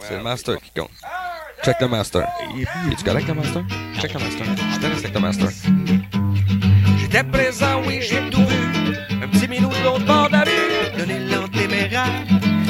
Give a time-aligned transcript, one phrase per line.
[0.00, 0.90] C'est le master qui compte.
[1.64, 2.26] Check le master.
[2.90, 3.62] Es-tu correct, le master?
[4.00, 4.46] Check le master.
[4.72, 5.48] Je te laisse avec le master.
[6.98, 8.96] J'étais présent, oui, j'ai tout vu.
[9.22, 12.06] Un petit minou de l'autre bord de la rue, donner l'antéméraire.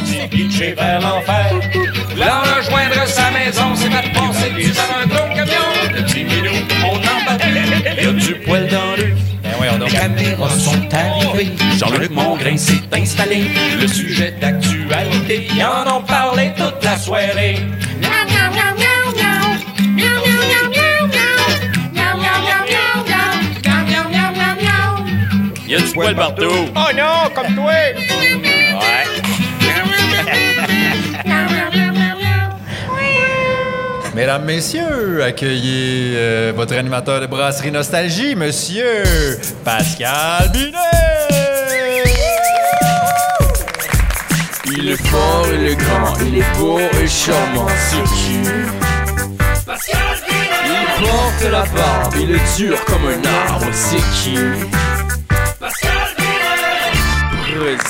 [0.05, 1.61] C'est pitché vers l'enfer.
[2.17, 5.95] Là, rejoindre sa maison, c'est mettre passer du dans un gros camion.
[5.95, 6.55] Le petit minou,
[6.85, 7.49] on en battu.
[8.01, 9.15] Y a du poil dans le.
[9.85, 10.81] Les caméras sont
[11.79, 13.45] Jean-Luc Mongrain s'est installé.
[13.81, 17.57] Le sujet d'actualité, y en ont parlé toute la soirée.
[25.67, 26.51] Il y a du poil partout.
[26.75, 27.73] Oh non, comme toi!
[34.15, 39.05] Mesdames, Messieurs, accueillez euh, votre animateur de brasserie Nostalgie, Monsieur
[39.65, 41.10] Pascal Binet!
[44.83, 48.41] Il est fort, il est grand, il est beau et charmant, c'est qui
[50.65, 54.39] Il porte la barbe, il est dur comme un arbre, c'est qui?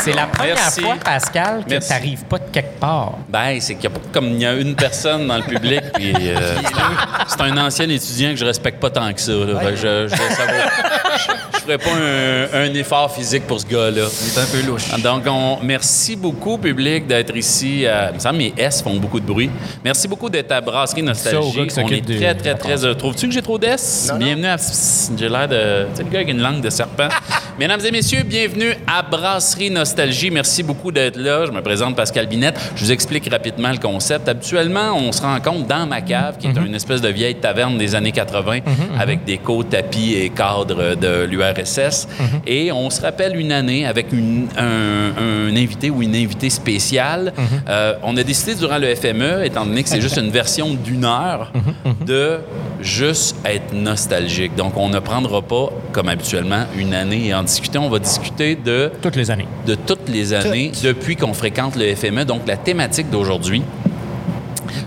[0.03, 0.81] C'est la première Merci.
[0.83, 1.89] fois, Pascal, que Merci.
[1.89, 3.13] t'arrives pas de quelque part.
[3.29, 5.81] Ben, c'est qu'il y a pas comme il y a une personne dans le public,
[5.95, 6.57] puis euh,
[7.29, 9.31] c'est un ancien étudiant que je respecte pas tant que ça.
[9.33, 9.61] Là.
[9.61, 13.61] Fait que je, je, ça va- je- je ferais pas un, un effort physique pour
[13.61, 14.03] ce gars-là.
[14.23, 14.89] Il est un peu louche.
[15.03, 17.87] Donc, on, merci beaucoup, public, d'être ici.
[17.87, 19.51] à- il me semble que mes S font beaucoup de bruit.
[19.85, 21.67] Merci beaucoup d'être à Brasserie Nostalgie.
[21.79, 22.95] On est très, très, très heureux.
[22.95, 24.11] Trouves-tu que j'ai trop d'S?
[24.19, 24.57] Bienvenue à...
[25.17, 25.87] J'ai l'air de...
[25.91, 27.09] Tu sais, le gars avec une langue de serpent.
[27.59, 30.31] Mesdames et messieurs, bienvenue à Brasserie Nostalgie.
[30.31, 31.45] Merci beaucoup d'être là.
[31.47, 32.59] Je me présente Pascal Binette.
[32.75, 34.29] Je vous explique rapidement le concept.
[34.29, 37.95] Habituellement, on se rencontre dans ma cave, qui est une espèce de vieille taverne des
[37.95, 38.61] années 80,
[38.99, 41.25] avec déco, tapis et cadres de
[41.61, 42.09] l'URSS.
[42.47, 45.13] Et on se rappelle une année avec une- un,
[45.51, 47.33] un invité ou une invitée spéciale.
[47.69, 51.05] Euh, on a décidé durant le FME, étant donné que c'est juste une version d'une
[51.05, 51.53] heure,
[52.07, 52.39] de
[52.81, 54.55] juste être nostalgique.
[54.57, 57.79] Donc, on ne prendra pas, comme habituellement, une année et en discuter.
[57.79, 59.47] On va discuter de Toutes les années.
[59.67, 62.25] de toutes les années depuis qu'on fréquente le FME.
[62.25, 63.63] Donc, la thématique d'aujourd'hui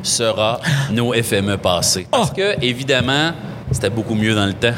[0.02, 0.60] sera
[0.92, 2.08] nos FME passés.
[2.10, 3.32] Parce que, évidemment,
[3.72, 4.74] c'était beaucoup mieux dans le temps.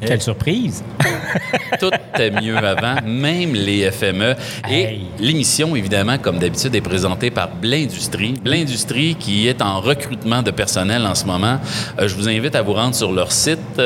[0.00, 0.84] Quelle surprise!
[1.80, 4.34] Tout était mieux avant, même les FME.
[4.70, 5.00] Et Hey.
[5.18, 8.34] l'émission, évidemment, comme d'habitude, est présentée par Blindustrie.
[8.42, 11.58] Blindustrie qui est en recrutement de personnel en ce moment.
[11.98, 13.80] Euh, je vous invite à vous rendre sur leur site,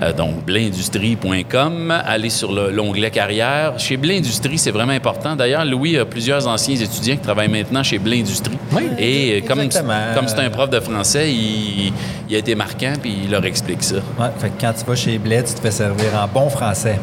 [0.00, 1.90] euh, donc blindustrie.com.
[2.04, 3.78] Allez sur le- l'onglet carrière.
[3.78, 5.36] Chez Blindustrie, c'est vraiment important.
[5.36, 8.56] D'ailleurs, Louis a plusieurs anciens étudiants qui travaillent maintenant chez Blindustrie.
[8.72, 9.94] Oui, Et euh, comme exactement.
[10.14, 11.92] comme c'est un prof de français, il,
[12.28, 13.96] il a été marquant, puis il leur explique ça.
[14.18, 16.98] Ouais, fait que quand tu vas chez Bled, tu te fais servir en bon français.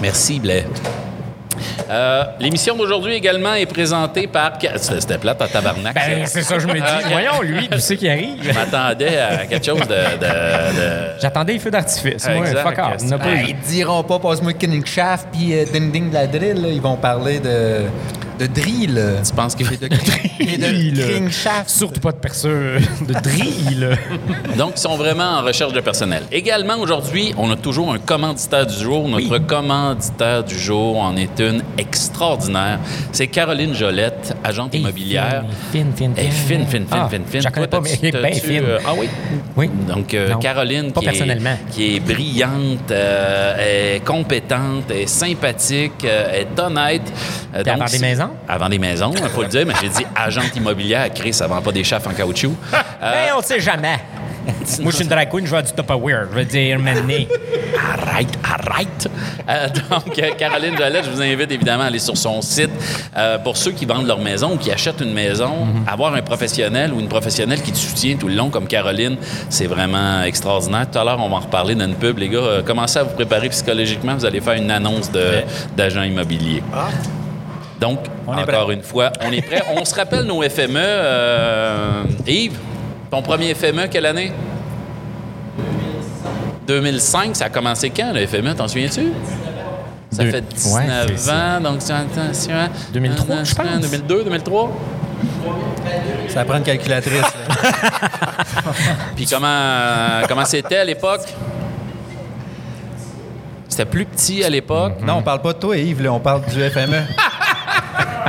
[0.00, 0.64] Merci, Blais.
[1.90, 4.52] Euh, L'émission d'aujourd'hui également est présentée par...
[4.76, 5.94] C'était plate à tabarnak.
[5.94, 6.32] Ben, ça.
[6.32, 6.80] c'est ça, je me dis.
[6.80, 7.10] Ok.
[7.10, 8.54] Voyons, lui, tu sais qui Je arrive.
[8.54, 9.84] m'attendais à quelque chose de...
[9.86, 12.26] de- de- J'attendais les feux d'artifice.
[12.28, 12.62] Moi, Exact.
[12.62, 13.08] fuck off.
[13.18, 14.52] Ben, ils diront pas, passe-moi
[14.86, 16.62] Shaft puis euh, Ding Ding de la drill.
[16.62, 16.68] là.
[16.68, 17.82] Ils vont parler de,
[18.38, 19.00] de drill.
[19.26, 19.64] Tu penses que...
[19.64, 19.86] Et de,
[20.40, 21.30] et de Drill.
[21.32, 21.70] Shaft.
[21.70, 23.98] Surtout pas de perceur de drill.
[24.56, 26.22] Donc, ils sont vraiment en recherche de personnel.
[26.32, 29.08] Également, aujourd'hui, on a toujours un commanditaire du jour.
[29.08, 32.78] Notre commanditaire du jour en est une extraordinaire.
[33.12, 35.44] C'est Caroline Jolette, agente immobilière.
[35.72, 37.40] Fine, fine, Elle est fine, fine, fine, Ah, fine, fine.
[37.40, 38.62] Je la connais Toi, pas, mais t'as-tu, fine.
[38.64, 39.08] euh, ah oui?
[39.56, 39.70] Oui.
[39.88, 40.38] Donc, euh, Non.
[40.38, 41.56] Caroline, qui, est, personnellement.
[41.70, 47.02] qui est brillante, euh, est compétente, est sympathique, euh, est honnête.
[47.54, 48.27] Euh, donc, vend des maisons?
[48.58, 51.12] Vend des maisons, il faut le dire, mais j'ai dit agente immobilière.
[51.14, 52.54] Chris, ça vend pas des chefs en caoutchouc.
[52.72, 53.98] Euh, Ben, on ne sait jamais.
[54.80, 56.26] Moi, je suis une drag queen, je vais du Tupperware.
[56.30, 57.28] Je vais dire Mané.
[57.76, 59.08] Arrête, arrête!
[59.46, 62.70] Euh, donc, euh, Caroline Jolette, je vous invite évidemment à aller sur son site.
[63.16, 66.94] Euh, pour ceux qui vendent leur maison ou qui achètent une maison, avoir un professionnel
[66.94, 69.16] ou une professionnelle qui te soutient tout le long, comme Caroline,
[69.50, 70.86] c'est vraiment extraordinaire.
[70.90, 72.16] Tout à l'heure, on va en reparler dans une pub.
[72.18, 74.14] Les gars, euh, commencez à vous préparer psychologiquement.
[74.14, 75.42] Vous allez faire une annonce de-
[75.76, 76.62] d'agent immobilier.
[77.80, 79.62] Donc, On est encore une fois, on est prêt.
[79.76, 80.76] on se rappelle nos FME.
[80.76, 82.58] euh, Yves,
[83.10, 84.32] ton premier FME, quelle année?
[86.66, 88.54] 2005, ça a commencé quand, le FME?
[88.54, 89.12] T'en souviens-tu?
[90.10, 91.56] Ça Deux- fait ouais, 19 c'est ça.
[91.56, 92.54] ans, donc attention.
[92.92, 93.80] 2003, je pense.
[93.80, 94.70] 2002, 2003?
[96.28, 97.22] Ça prend une calculatrice.
[99.16, 101.22] Puis comment, comment c'était à l'époque?
[103.68, 104.94] C'était plus petit à l'époque?
[105.02, 106.60] non, on parle pas de toi, Yves, là, on parle du.
[106.70, 107.02] FME.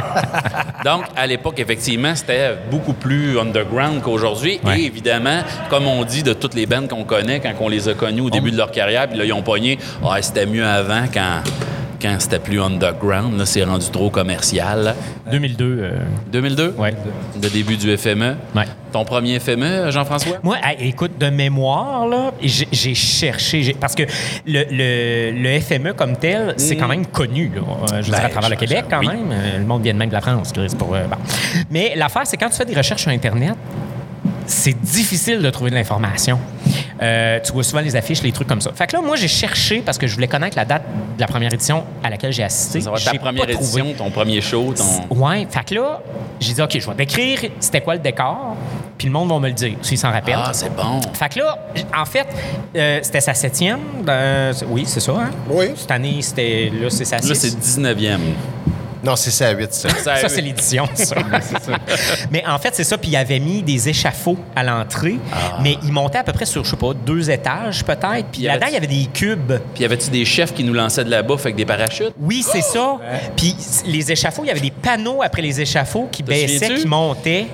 [0.86, 4.60] Donc, à l'époque, effectivement, c'était beaucoup plus underground qu'aujourd'hui.
[4.64, 4.82] Ouais.
[4.82, 7.94] Et évidemment, comme on dit de toutes les bandes qu'on connaît, quand on les a
[7.94, 11.06] connus au début de leur carrière, puis là, ils ont pogné, ah, c'était mieux avant
[11.14, 11.42] quand,
[12.02, 13.38] quand c'était plus underground.
[13.38, 14.96] Là, c'est rendu trop commercial.
[15.32, 15.66] 2002.
[15.82, 15.92] euh,
[16.32, 16.76] 2002?
[16.78, 16.94] ouais.
[17.42, 18.36] Le début du FME.
[18.56, 18.64] Ouais.
[18.92, 20.38] Ton premier FME, Jean-François?
[20.44, 24.04] Moi, écoute, de mémoire, là, j'ai cherché, parce que
[24.48, 27.62] le, le- le FME comme tel, c'est quand même connu, là.
[27.62, 29.08] Euh, je veux dire, à Ben, travers le Québec, quand oui.
[29.08, 29.30] même.
[29.32, 30.96] Euh, Le monde vient de même de la France, Chris, pour...
[30.96, 31.18] euh, bon.
[31.70, 33.54] Mais l'affaire, c'est quand tu fais des recherches sur Internet,
[34.48, 36.40] c'est difficile de trouver de l'information.
[37.02, 38.72] Euh, tu vois souvent les affiches, les trucs comme ça.
[38.76, 40.84] Fait que là, moi, j'ai cherché parce que je voulais connaître la date
[41.16, 42.82] de la première édition à laquelle j'ai assisté.
[42.82, 43.82] Ça va être ta première pas trouvé.
[43.82, 45.16] édition, ton premier show, ton...
[45.16, 46.02] Ouais, fait que là,
[46.42, 48.56] j'ai dit, OK, je vais décrire c'était quoi le décor,
[48.98, 50.36] puis le monde va me le dire, s'il s'en rappelle.
[50.38, 51.00] Ah, c'est bon.
[51.14, 51.58] Fait que là,
[51.98, 52.28] en fait,
[52.76, 53.80] euh, c'était sa septième.
[54.08, 55.30] euh, c'est- oui, c'est ça, hein?
[55.50, 55.68] Oui.
[55.76, 56.70] Cette année, c'était.
[56.82, 57.56] Là, c'est sa Là, c'est six.
[57.56, 58.20] 19e.
[59.04, 59.90] Non, c'est ça à 8, ça.
[59.90, 61.16] Ça, Ça, c'est l'édition, ça.
[62.32, 62.98] mais en fait, c'est ça.
[62.98, 65.18] Puis il avait mis des échafauds à l'entrée.
[65.62, 68.28] Mais il montait à peu près sur, je sais pas, deux étages peut-être.
[68.32, 69.54] Puis là-dedans, avait- il y avait des cubes.
[69.74, 72.14] Puis y avait-tu des chefs qui nous lançaient de la bouffe avec des parachutes?
[72.20, 72.98] Oui, c'est ça.
[73.36, 73.56] Puis
[73.86, 77.48] les échafauds, il y avait des panneaux après les échafauds qui baissaient, qui montaient.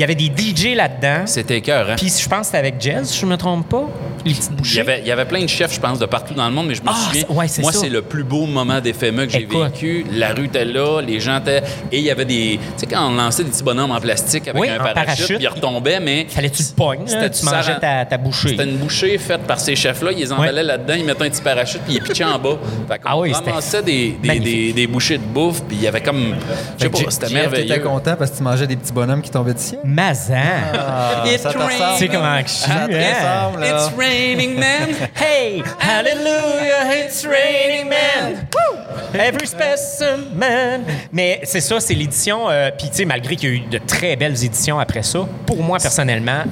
[0.00, 1.26] Il y avait des DJ là-dedans.
[1.26, 1.94] C'était cœur, hein?
[1.98, 3.86] Puis je pense que c'était avec Jazz, si je me trompe pas.
[4.24, 4.80] Les petites Il y, bouchées.
[4.80, 6.74] avait, il y avait plein de chefs, je pense, de partout dans le monde, mais
[6.74, 7.24] je me Ah, souviens.
[7.28, 10.06] c'est- ouais, c'est moi, c'est le plus beau moment des FME que j'ai vécu.
[10.14, 11.62] La rue était là, les gens étaient.
[11.92, 12.58] Et il y avait des.
[12.58, 15.48] Tu sais, quand on lançait des petits bonhommes en plastique avec Oui, un parachute, ils
[15.48, 16.24] retombaient, mais.
[16.30, 18.48] Fallait que tu le pognes, là, C'était tu mangeais ta, ta bouchée.
[18.50, 20.12] C'était une bouchée faite par ces chefs-là.
[20.12, 22.56] Ils les emballaient là-dedans, ils mettaient un petit parachute, puis ils pitchaient en bas.
[22.88, 25.82] Fait qu'on Ah oui, c'était ramassait des, des, des, des bouchées de bouffe, puis il
[25.82, 26.36] y avait comme.
[26.78, 27.78] Je sais pas, c'était T'étais merveilleux.
[27.80, 29.80] content parce que tu mangeais des petits bonhommes qui tombaient du ciel?
[29.90, 30.36] Mazan.
[30.74, 31.98] Ah, It ça te ressemble.
[31.98, 33.14] Sais comment que je suis, Ça te hein?
[33.50, 33.68] ressemble, là.
[33.86, 34.88] It's raining man.
[35.16, 38.46] Hey, hallelujah, it's raining man.
[38.54, 38.78] Woo!
[39.18, 40.84] Every specimen.
[41.12, 42.48] Mais c'est ça, c'est l'édition.
[42.48, 45.20] euh, Puis, tu sais, malgré qu'il y a eu de très belles éditions après ça,
[45.46, 46.42] pour moi, personnellement,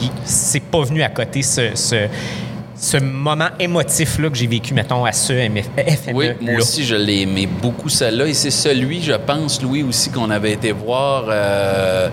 [0.00, 2.06] il- c'est pas venu à côté ce, ce,
[2.78, 5.62] ce moment émotif-là que j'ai vécu, mettons, à ce FME.
[6.14, 6.58] Oui, moi là.
[6.58, 8.26] aussi, je l'ai aimé beaucoup, celle-là.
[8.26, 11.24] Et c'est celui, je pense, Louis, aussi, qu'on avait été voir.
[11.28, 12.08] euh,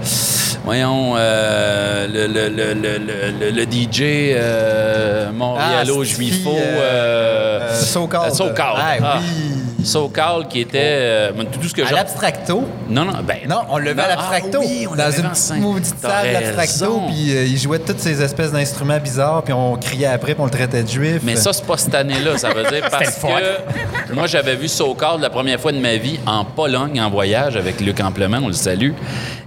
[0.64, 2.98] voyons, euh, le, le, le, le,
[3.40, 4.02] le- le DJ
[4.36, 6.56] euh, Montréalo Ah, Juifo.
[6.58, 8.34] Euh, So Called.
[8.34, 8.78] So Called.
[8.80, 9.20] Ah, Ah.
[9.22, 9.54] oui.
[9.84, 10.80] So Called, qui était.
[10.82, 11.96] euh, tout ce que À j'ai.
[11.96, 12.64] l'abstracto?
[12.90, 13.38] Non, non, ben.
[13.50, 14.60] Non, on le levait à Non, l'abstracto.
[14.62, 17.02] ah oui, on dans une petite maudite salle d'abstracto.
[17.08, 19.44] Puis euh, il jouait toutes ces espèces d'instruments bizarres.
[19.44, 21.22] Puis on criait après, puis on le traitait de juif.
[21.24, 25.20] Mais ça, c'est pas cette année-là, ça veut dire parce que moi, j'avais vu SoCal
[25.20, 28.54] la première fois de ma vie en Pologne, en voyage, avec Luc Amplement, on le
[28.54, 28.92] salue.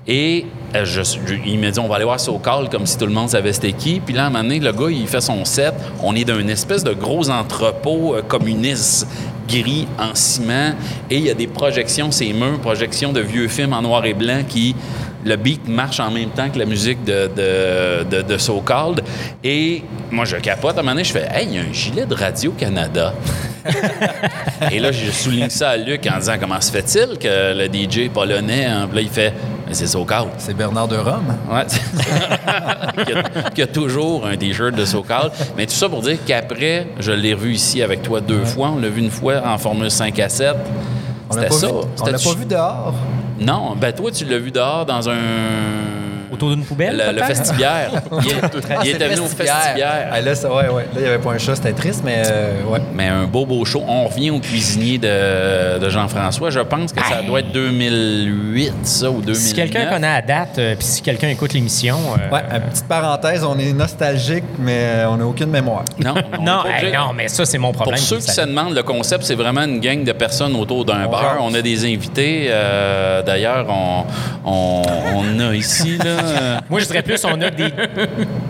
[0.09, 3.06] Et euh, je, je- il m'a dit, on va aller voir SoCal, comme si tout
[3.06, 3.99] le monde savait c'était qui.
[4.00, 5.75] Puis là, à un moment donné, le gars, il fait son set.
[6.03, 9.06] On est dans une espèce de gros entrepôt communiste
[9.48, 10.75] gris en ciment.
[11.10, 14.14] Et il y a des projections, ces murs, projections de vieux films en noir et
[14.14, 14.75] blanc qui
[15.25, 17.28] le beat marche en même temps que la musique de,
[18.22, 19.02] de, So Called.
[19.43, 20.76] Et moi, je capote.
[20.76, 23.12] À un moment donné, je fais Hey, il y a un gilet de Radio-Canada.
[24.70, 28.08] Et là, je souligne ça à Luc en disant Comment se fait-il que le DJ
[28.08, 28.88] polonais, hein?
[28.92, 29.34] Là, il fait
[29.66, 30.28] Mais C'est So Called.
[30.38, 31.34] C'est Bernard de Rome.
[31.50, 31.64] Ouais.
[33.04, 35.30] qui, a, qui a toujours un t-shirt de SoCal.
[35.56, 38.70] Mais tout ça pour dire qu'après, je l'ai revu ici avec toi deux fois.
[38.76, 40.54] On l'a vu une fois en Formule 5 à 7.
[41.28, 41.66] On l'a C'était ça.
[41.66, 42.94] vu, on l'a pas vu dehors?
[43.40, 45.14] Non, ben toi, tu l'as vu dehors dans un.
[46.32, 47.23] Autour d'une poubelle, Le, le.
[48.84, 50.08] Il, est- il venu au festibiaire.
[50.12, 50.82] Ah, là, ça, ouais, ouais.
[50.82, 52.81] Là, il n'y avait pas un chat, c'était triste, mais euh, ouais.
[52.94, 53.82] Mais un beau, beau show.
[53.87, 56.50] On revient au cuisinier de, de Jean-François.
[56.50, 59.37] Je pense que ça doit être 2008, ça, ou 2009.
[59.37, 61.96] Si quelqu'un connaît la date, euh, puis si quelqu'un écoute l'émission.
[62.19, 65.85] euh, Ouais, une petite parenthèse, on est nostalgique, mais euh, on n'a aucune mémoire.
[66.02, 67.97] Non, on Non, est hey, non, mais ça, c'est mon problème.
[67.99, 71.06] Pour ceux qui se demandent, le concept, c'est vraiment une gang de personnes autour d'un
[71.06, 71.38] bar.
[71.40, 72.47] On a des invités.
[72.50, 74.04] euh, D'ailleurs, on,
[74.45, 74.83] on,
[75.14, 76.15] on a ici, là...
[76.68, 77.73] Moi, je dirais plus, on a des,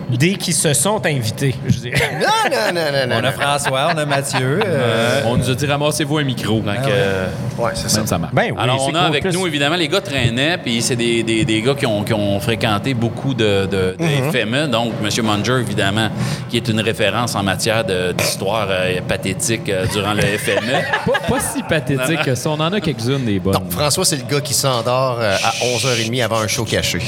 [0.09, 1.55] des qui se sont invités.
[1.67, 1.97] Je dirais.
[2.19, 3.21] Non, non, non, non, non.
[3.21, 4.59] On a François, on a Mathieu.
[4.65, 6.59] euh, On nous a dit ramassez-vous un micro.
[6.61, 8.05] donc, euh, Ouais, c'est ça.
[8.05, 8.33] Ça marche.
[8.33, 9.07] Ben oui, Alors, on a cool.
[9.07, 12.03] avec Plus- nous, évidemment, les gars traînaient, puis c'est des, des, des gars qui ont,
[12.03, 14.67] qui ont fréquenté beaucoup de, de, de FME.
[14.67, 15.25] Donc, M.
[15.25, 16.09] Munger, évidemment,
[16.49, 17.83] qui est une référence en matière
[18.13, 20.57] d'histoire euh, pathétique euh, durant le FME.
[21.05, 22.49] Pas, pas si pathétique que ça.
[22.49, 23.53] On en a quelques-unes des bonnes.
[23.53, 26.99] Donc, François, c'est le gars qui s'endort euh, à 11h30 avant un show caché.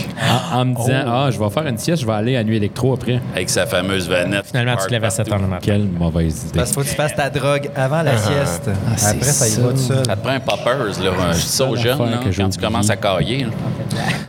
[0.53, 2.57] En, en me disant Ah, je vais faire une sieste, je vais aller à Nuit
[2.57, 3.19] Électro après.
[3.33, 4.45] avec sa fameuse vanette.
[4.47, 5.61] Finalement, tu te lèves à 7 heures le matin.
[5.65, 6.59] Quelle mauvaise idée.
[6.59, 8.69] Parce qu'il faut que tu fasses ta drogue avant la sieste.
[8.95, 10.05] c'est Après, ça y va tout seul.
[10.05, 11.11] Ça te prend un poppers, là.
[11.33, 13.47] Je dis ça aux jeunes, là, quand tu commences à cailler.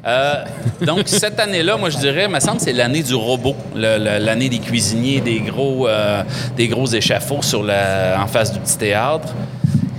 [0.07, 0.45] Euh,
[0.85, 3.55] donc, cette année-là, moi, je dirais, me semble que c'est l'année du robot.
[3.75, 6.23] L'année des cuisiniers, des gros, euh,
[6.57, 9.29] des gros échafauds sur la, en face du petit théâtre.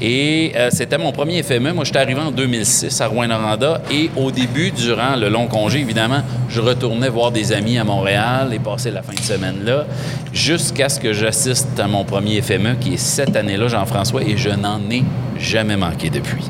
[0.01, 1.73] Et euh, c'était mon premier FME.
[1.73, 3.83] Moi, j'étais arrivé en 2006 à Rouen-Noranda.
[3.91, 8.51] Et au début, durant le long congé, évidemment, je retournais voir des amis à Montréal
[8.51, 9.85] et passer la fin de semaine là,
[10.33, 14.49] jusqu'à ce que j'assiste à mon premier FME, qui est cette année-là, Jean-François, et je
[14.49, 15.03] n'en ai
[15.37, 16.49] jamais manqué depuis.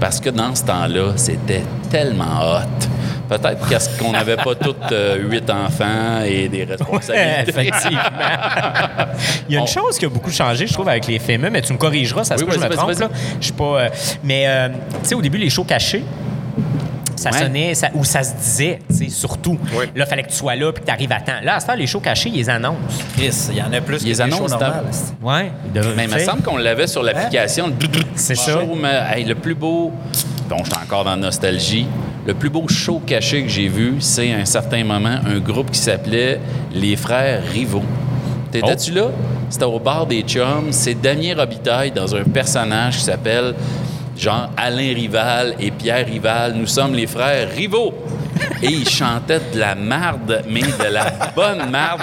[0.00, 2.88] Parce que dans ce temps-là, c'était tellement hot.
[3.38, 7.50] Peut-être parce qu'on n'avait pas tous euh, huit enfants et des responsabilités.
[7.50, 7.98] Effectivement.
[9.48, 11.50] Il y a une On- chose qui a beaucoup changé, je trouve, avec les FME,
[11.50, 12.98] mais tu me corrigeras, ça se Oui, peut que je me trompe.
[12.98, 13.08] là.
[13.40, 13.64] Je suis pas.
[13.64, 13.88] euh,
[14.22, 14.68] mais, euh,
[15.02, 16.04] tu sais, au début, les shows cachés,
[17.16, 17.38] ça Ouais.
[17.38, 19.58] sonnait, ça, ou ça se disait, tu sais, surtout.
[19.74, 19.84] Oui.
[19.94, 21.40] Là, il fallait que tu sois là puis que tu arrives à temps.
[21.42, 22.78] Là, à ce temps, les shows cachés, ils les annoncent.
[23.16, 24.84] Chris, il y en a plus Ils que les annoncent normales.
[25.22, 25.52] Ouais.
[25.96, 27.72] Mais il me semble qu'on l'avait sur l'application.
[28.16, 28.52] C'est ça.
[28.52, 29.92] show, mais, hey, le plus beau.
[30.52, 31.86] Bon, je suis encore dans la nostalgie.
[32.26, 35.70] Le plus beau show caché que j'ai vu, c'est à un certain moment un groupe
[35.70, 36.40] qui s'appelait
[36.74, 37.82] Les Frères Rivaux.
[38.50, 39.06] T'étais-tu là?
[39.48, 40.70] C'était au bar des Chums.
[40.70, 43.54] C'est Damien Robitaille dans un personnage qui s'appelle
[44.14, 46.52] genre Alain Rival et Pierre Rival.
[46.54, 47.94] Nous sommes les frères Rivaux.
[48.62, 52.00] Et ils chantaient de la marde, mais de la bonne marde.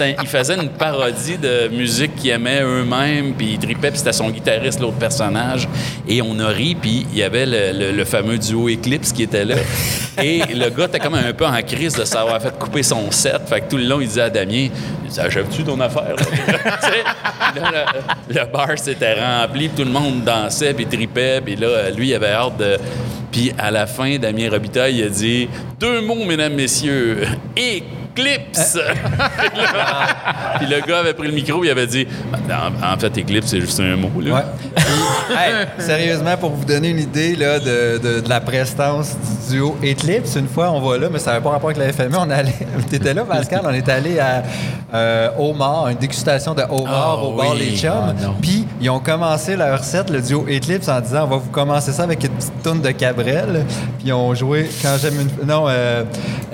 [0.00, 4.30] Ils faisaient une parodie de musique qu'ils aimaient eux-mêmes, puis ils tripaient, puis c'était son
[4.30, 5.68] guitariste, l'autre personnage.
[6.06, 9.56] Et on a ri, puis il y avait le, fameux duo Eclipse qui était là.
[10.22, 13.42] Et le gars était comme un peu en crise de s'avoir fait couper son set.
[13.48, 14.68] Fait que tout le long, il disait à Damien,
[15.08, 16.14] «Ça achèves-tu ton affaire?»
[17.56, 17.86] là?
[18.28, 22.32] Le, bar s'était rempli, tout le monde dansait, puis tripait, puis là, lui, il avait
[22.32, 22.76] hâte de...
[23.32, 27.24] Puis à la fin, Damien Robitaille il a dit deux mots, mesdames, messieurs.
[28.18, 28.78] Éclipse.
[28.78, 32.06] Puis là- Puis le gars avait pris le micro, il avait dit
[32.50, 34.10] en, en fait, éclipse, c'est juste un mot.
[34.20, 34.34] Là.
[34.34, 34.42] Ouais.
[35.30, 39.14] Hey, sérieusement, pour vous donner une idée là, de, de- de la prestance
[39.48, 41.92] du duo Eclipse, une fois, on va là, mais ça n'avait pas rapport avec la
[41.92, 42.16] FME.
[42.18, 42.54] On allait,
[42.90, 44.42] t'étais là, Pascal, on est allé à
[44.94, 47.70] euh, Homard, une dégustation de Homard Ah au bar oui.
[47.70, 48.14] Les Chums.
[48.22, 48.30] Ah.
[48.40, 51.92] Puis, ils ont commencé leur set, le duo Eclipse, en disant on va vous commencer
[51.92, 53.64] ça avec une petite toune de Cabrel.
[53.98, 55.46] Puis, ils ont joué Quand j'aime une.
[55.46, 56.04] Non, euh,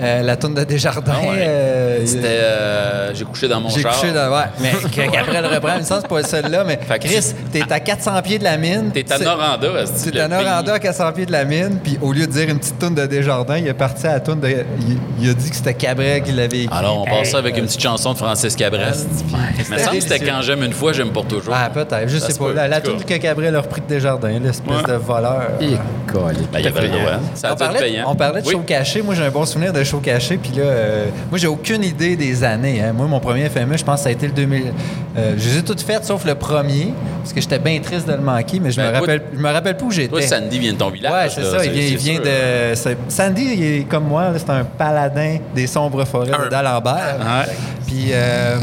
[0.01, 1.13] euh, la toune de Desjardins.
[1.15, 1.47] Ah ouais.
[1.55, 3.93] Euh, C'était euh, J'ai couché dans mon j'ai char.
[3.99, 4.29] couché dans.
[4.31, 7.79] Ouais, mais que Gabriel reprend, une sens, c'est pas celle-là, mais Fait Chris, t'es à
[7.79, 8.91] 400 pieds de la mine.
[8.93, 11.79] T'es à C'est- Noranda, esti, T'es le à Noranda à 400 pieds de la mine,
[11.83, 14.19] puis au lieu de dire une petite toune de Desjardins, il est parti à la
[14.19, 14.47] toune de.
[14.49, 16.77] Il, il a dit que c'était Cabrel qui l'avait écrit.
[16.77, 18.93] Alors, on passe ça avec une petite chanson de Francis Cabrel.
[19.31, 21.53] Mais il me semble que c'était quand j'aime une fois, j'aime pour toujours.
[21.55, 22.53] Ah, peut-être, je Ça sais pas.
[22.53, 24.83] La, la toune que Cabrel a repris de Desjardins, l'espèce Ouais.
[24.87, 25.41] de voleur.
[25.59, 27.11] Ben, il y avait le droit.
[27.33, 28.05] Ça a on, dû payant.
[28.07, 29.01] on parlait de show caché.
[29.01, 30.37] Moi, j'ai un bon souvenir de show caché.
[30.37, 32.81] Puis là, euh, moi, j'ai aucune idée des années.
[32.81, 32.93] hein.
[32.93, 34.71] Moi, mon premier FME, je pense que ça a été le 2000.
[35.17, 38.13] Euh, je les ai toutes faites sauf le premier, parce que j'étais bien triste de
[38.13, 40.07] le manquer, mais je Ben, me toi- rappelle, je me rappelle plus où j'étais.
[40.07, 41.11] Toi, Sandy vient de ton village.
[41.11, 41.65] Ouais, c'est ça.
[41.65, 42.75] Il vient, il de.
[42.75, 44.31] c'est- Sandy, il est comme moi.
[44.37, 47.17] C'est un paladin des sombres forêts d'Alembert.
[47.19, 47.53] Ouais.
[47.85, 48.55] Puis, euh,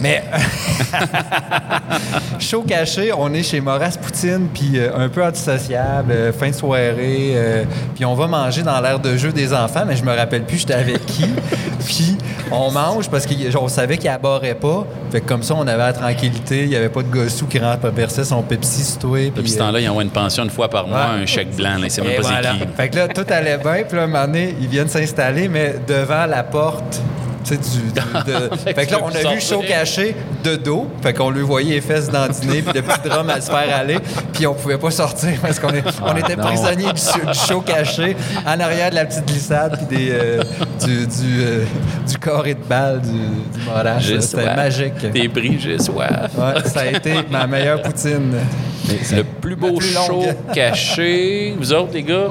[0.00, 0.22] mais
[2.38, 6.54] chaud caché, on est chez Maurice Poutine, puis euh, un peu antisociable, euh, fin de
[6.54, 10.14] soirée, euh, puis on va manger dans l'aire de jeu des enfants, mais je me
[10.14, 11.24] rappelle plus j'étais avec qui.
[11.86, 12.16] puis
[12.50, 14.86] on mange parce qu'on savait qu'il aborrait pas.
[15.10, 17.58] Fait que comme ça, on avait la tranquillité, il y avait pas de gossou qui
[17.58, 19.18] renversait son Pepsi sur toi.
[19.18, 21.22] puis, Depuis ce euh, temps-là, ils envoient une pension une fois par mois, Ouais.
[21.22, 21.76] un chèque blanc.
[21.88, 22.52] C'est même pas voilà.
[22.52, 22.60] qui.
[22.76, 23.84] Fait que là, tout allait bien.
[23.88, 27.00] Puis là, un moment donné, ils viennent s'installer, mais devant la porte.
[27.48, 30.14] Tu sais, du, du- de- Fait que là, on a vu chaud caché
[30.44, 30.86] de dos.
[31.02, 33.98] Fait qu'on lui voyait les fesses dandiner, puis le petit drum à se faire aller.
[34.32, 36.44] Puis on pouvait pas sortir parce qu'on est- on était non.
[36.44, 40.42] prisonniers du, du show caché en arrière de la petite glissade, puis des, euh,
[40.84, 41.64] du, du, euh,
[42.08, 44.04] du carré de balle du, du Morache.
[44.04, 44.94] J'ai C'était magique.
[45.12, 46.08] T'es pris, j'ai soif.
[46.36, 48.34] Ouais, ça a été ma meilleure poutine.
[49.12, 50.22] Le plus beau plus show
[50.54, 51.54] caché.
[51.58, 52.28] Vous autres, les gars?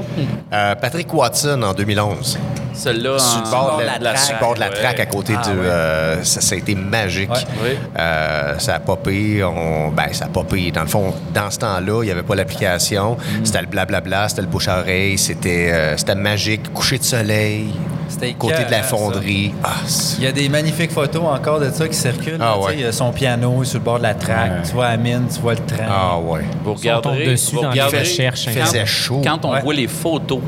[0.53, 2.37] Euh, Patrick Watson en 2011.
[2.77, 5.01] Celui-là, Sur le bord de la, la bord de la traque, traque ouais.
[5.01, 5.51] à côté Ah, de.
[5.59, 5.65] ouais.
[5.65, 7.29] euh, ça, ça a été magique.
[7.31, 7.37] Ouais.
[7.63, 7.69] Oui.
[7.97, 9.43] Euh, ça a popé.
[9.43, 10.71] On, ben, ça a popé.
[10.71, 13.13] Dans le fond, dans ce temps-là, il n'y avait pas l'application.
[13.15, 13.45] Mm.
[13.45, 15.17] C'était le blablabla, c'était le bouche à oreille.
[15.17, 16.71] C'était euh, c'était magique.
[16.73, 17.73] Coucher de soleil.
[18.09, 19.53] C'était Côté de la fonderie.
[19.63, 19.73] Ah,
[20.17, 22.37] Il y a des magnifiques photos encore de ça qui circulent.
[22.39, 22.55] Ah.
[22.71, 24.51] Il y a son piano sur le bord de la traque.
[24.51, 24.61] Ouais.
[24.65, 25.85] Tu vois la mine, tu vois le train.
[25.89, 26.41] ah ouais.
[26.63, 28.45] Vous regarderez, dessus vous dans les regarderez- recherches.
[28.47, 29.21] Il faisait chaud.
[29.23, 29.61] Quand on Ouais.
[29.61, 30.39] voit les photos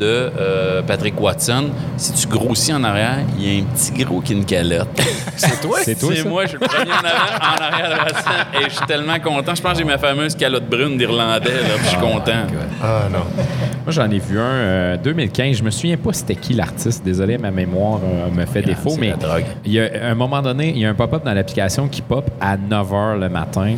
[0.00, 1.66] de euh, Patrick Watson,
[1.98, 4.88] si tu grossis en arrière, il y a un petit gros qui une calotte.
[5.36, 5.78] C'est toi?
[5.82, 8.30] C'est toi, C'est moi, je suis le premier en avant, en arrière de Watson,
[8.60, 9.54] et je suis tellement content.
[9.54, 12.46] Je pense que j'ai ma fameuse calotte brune d'Irlandais, là, puis je suis content.
[12.82, 13.18] Ah non.
[13.18, 15.58] Moi, j'en ai vu un euh, 2015.
[15.58, 17.04] Je me souviens pas c'était qui l'artiste.
[17.04, 18.90] Désolé, ma mémoire euh, me fait défaut.
[18.90, 19.44] c'est Mais la drogue.
[19.64, 22.00] il y a à un moment donné, il y a un pop-up dans l'application qui
[22.02, 23.76] pop à 9 h le matin.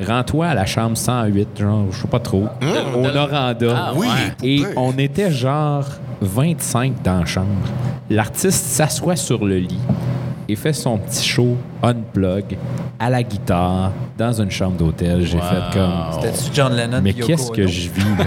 [0.00, 2.46] Rends-toi à la chambre 108, genre, je sais pas trop,
[2.96, 3.74] au Noranda.
[3.76, 4.06] Ah, Oui.
[4.42, 5.84] Et on était genre
[6.22, 7.46] 25 dans la chambre.
[8.08, 9.78] L'artiste s'assoit sur le lit
[10.50, 12.56] et fait son petit show unplug
[12.98, 15.22] à la guitare dans une chambre d'hôtel.
[15.22, 15.90] J'ai fait comme.
[16.22, 18.24] C'était-tu John Lennon Mais qu'est-ce que je vis, là?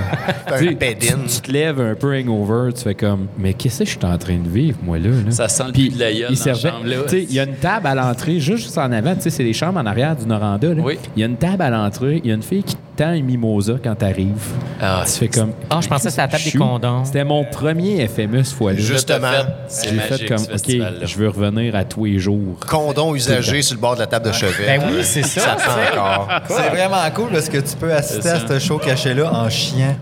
[0.53, 3.85] Un Tu tu, tu te lèves un peu hangover, tu fais comme, mais qu'est-ce que
[3.85, 5.09] je suis en train de vivre, moi, là?
[5.09, 5.31] là?
[5.31, 6.71] Ça sent le Puis, de la gueule il servait-
[7.11, 9.53] Il y a une table à l'entrée, juste, juste en avant, tu sais, c'est les
[9.53, 10.73] chambres en arrière du Noranda.
[10.73, 10.81] là.
[10.83, 10.97] Oui.
[11.15, 13.21] Il y a une table à l'entrée, il y a une fille qui tend un
[13.21, 14.51] mimosa quand t'arrives.
[14.81, 15.53] Ah, tu fais comme.
[15.69, 17.05] Ah, je pensais que c'était la table des condoms.
[17.05, 18.79] C'était mon premier FME ce fois-là.
[18.79, 19.31] Justement.
[19.67, 22.57] C'est J'ai fait comme, OK, je veux revenir à tous les jours.
[22.67, 24.65] Condom usagé sur le bord de la table de chevet.
[24.65, 25.41] Ben oui, c'est ça.
[25.41, 26.27] Ça sent encore.
[26.47, 29.95] C'est vraiment cool parce que tu peux assister à ce show caché-là en chien.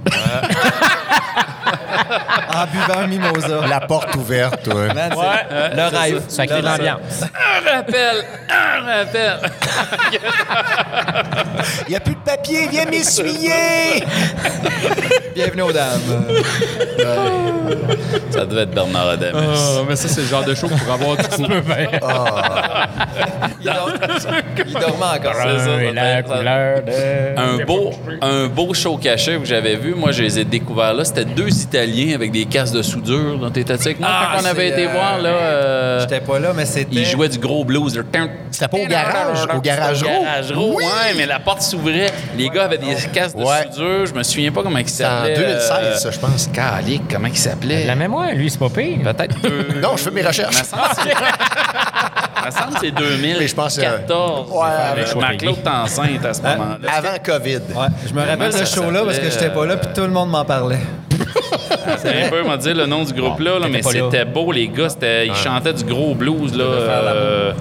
[2.53, 3.67] En buvant un mimosa.
[3.67, 4.67] La porte ouverte.
[4.67, 6.21] Man, c'est le rêve.
[6.27, 6.77] Ça crée Le de rêve.
[6.79, 7.23] l'ambiance.
[7.23, 8.25] Un rappel!
[8.49, 9.51] Un rappel!
[11.87, 14.03] Il n'y a plus de papier, viens m'essuyer!
[15.35, 16.25] Bienvenue aux dames.
[18.31, 19.39] Ça devait être Bernard Adamus.
[19.57, 21.23] Ah, mais ça, c'est le genre de show pour avoir tout
[23.59, 23.89] Il, dort-
[24.65, 25.33] il dormait encore.
[25.35, 27.39] C'est ça, ça Et la doit être- couleur de...
[27.39, 27.91] Un beau,
[28.21, 31.49] un beau show caché que j'avais vu, moi je les ai découverts là, c'était deux
[31.49, 33.37] Italiens avec des casques de soudure.
[33.41, 33.49] là.
[33.51, 35.29] T'étais avec Ah, quand on avait été euh, voir là.
[35.29, 36.87] euh, J'étais pas là, mais c'était.
[36.95, 38.01] ils jouaient du gros blues.
[38.51, 39.45] C'était pas au garage?
[39.55, 40.23] Au garage Au Gros?
[40.23, 42.11] garage Gros, ouais, mais la porte s'ouvrait.
[42.37, 43.63] Les gars avaient des casques de Ouais.
[43.71, 44.05] soudure.
[44.07, 45.35] Je me souviens pas comment ils C'est en s'appelaient.
[45.37, 46.47] 2016, ça, je pense.
[46.53, 47.85] Calique, comment ils s'appelaient?
[47.85, 48.97] La mémoire, lui, c'est pas pire.
[49.03, 49.35] Peut-être.
[49.81, 50.57] Non, je fais mes recherches.
[50.57, 53.39] Me semble que c'est- me semble que c'est 2014.
[53.39, 56.89] Mais je pense que- Ouais, avec- Marc-Claude était enceinte à ce moment-là.
[56.97, 57.55] Avant COVID.
[57.75, 60.29] Ouais, je me rappelle ce show-là parce que j'étais pas là puis tout le monde
[60.29, 60.79] m'en parlait.
[61.97, 64.89] C'est un peu, m'a dit le nom du groupe-là, là, mais c'était beau, les gars.
[64.89, 66.55] c'était- Ils chantaient du gros blues.
[66.55, 67.53] Là, euh,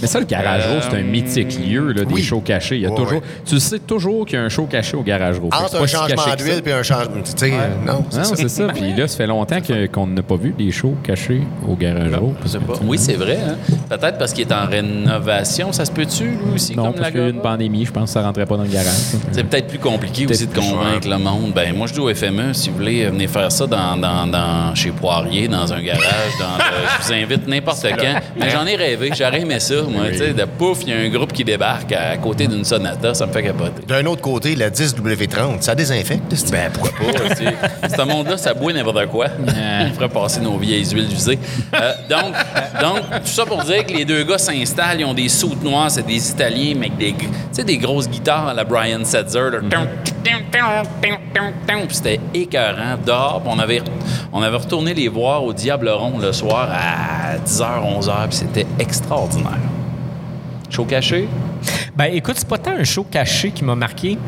[0.00, 2.22] Mais ça, le Garage Gros, c'est un mythique lieu là, des oui.
[2.22, 2.76] shows cachés.
[2.76, 3.26] Il y a Ouais, toujours, ouais.
[3.46, 6.34] Tu sais toujours qu'il y a un show caché au Garage c'est Entre un changement
[6.36, 7.14] d'huile puis un changement.
[7.24, 7.52] Tu sais,
[7.86, 8.36] non, c'est ça.
[8.36, 8.66] c'est ça.
[8.74, 12.10] Puis là, ça fait longtemps que- qu'on n'a pas vu des shows cachés au Garage
[12.10, 12.74] pas.
[12.84, 13.38] Oui, c'est vrai.
[13.42, 13.56] hein.
[13.88, 15.72] Peut-être parce qu'il est en rénovation.
[15.72, 18.46] Ça se peut-tu, lui aussi, Non, comme la une pandémie, je pense que ça rentrait
[18.46, 18.92] pas dans le garage.
[19.32, 21.52] C'est peut-être plus compliqué aussi de convaincre le monde.
[21.54, 24.74] Ben, moi, je dis au FME, si vous voulez, venez faire ça dans, dans, dans-
[24.74, 26.02] chez Poirier, dans un garage.
[26.38, 28.14] dans, euh, je vous invite n'importe quand.
[28.38, 29.10] Mais j'en ai rêvé.
[29.16, 30.04] J'aurais aimé ça, moi.
[30.10, 33.14] Tu sais, de pouf, il y a un groupe qui débarque à côté d'une sonata.
[33.14, 33.82] Ça me fait capoter.
[33.86, 36.34] D'un autre côté, la 10W30, ça désinfecte.
[36.34, 37.34] c'est- Ben, pourquoi pas?
[37.34, 37.54] tu sais.
[37.96, 39.26] Ce monde-là, ça boit n'importe quoi.
[39.90, 41.38] On ferait passer nos vieilles huiles usées.
[41.74, 42.34] Euh, donc,
[42.80, 45.90] donc, tout ça pour dire que les deux gars s'installent, ils ont des soutes noires,
[45.90, 49.50] c'est des Italiens, mais avec des, tu sais, des grosses guitares à la Brian Setzer.
[51.86, 53.40] Puis C'était écœurant dehors.
[53.56, 53.80] On avait,
[54.34, 58.66] on avait retourné les voir au Diable Rond le soir à 10h, 11h, puis c'était
[58.78, 59.58] extraordinaire.
[60.68, 61.26] Show caché?
[61.96, 64.18] Ben écoute, c'est pas tant un show caché qui m'a marqué.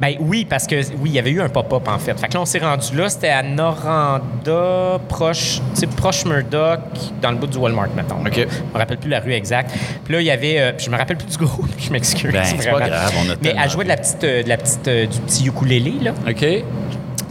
[0.00, 2.18] Ben oui, parce que oui, il y avait eu un pop-up en fait.
[2.18, 5.60] Fait que là, on s'est rendu là, c'était à Noranda, proche,
[5.96, 6.80] proche Murdoch,
[7.22, 8.20] dans le bout du Walmart, mettons.
[8.20, 8.34] OK.
[8.34, 9.72] Je me rappelle plus la rue exacte.
[10.04, 12.32] Puis là, il y avait, euh, puis je me rappelle plus du groupe, je m'excuse.
[12.32, 14.56] Ben, c'est pas grave, on a Mais elle jouait de la petite, euh, de la
[14.58, 16.12] petite, euh, du petit ukulélé là.
[16.28, 16.44] OK.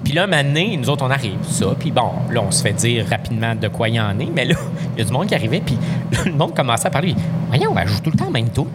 [0.05, 1.65] Puis là, maintenant, nous autres, on arrive, ça.
[1.77, 4.29] Puis bon, là, on se fait dire rapidement de quoi il y en est.
[4.33, 4.55] Mais là,
[4.95, 5.61] il y a du monde qui arrivait.
[5.65, 5.77] Puis
[6.25, 7.15] le monde commençait à parler.
[7.49, 8.67] Voyons, elle joue tout le temps la même tune.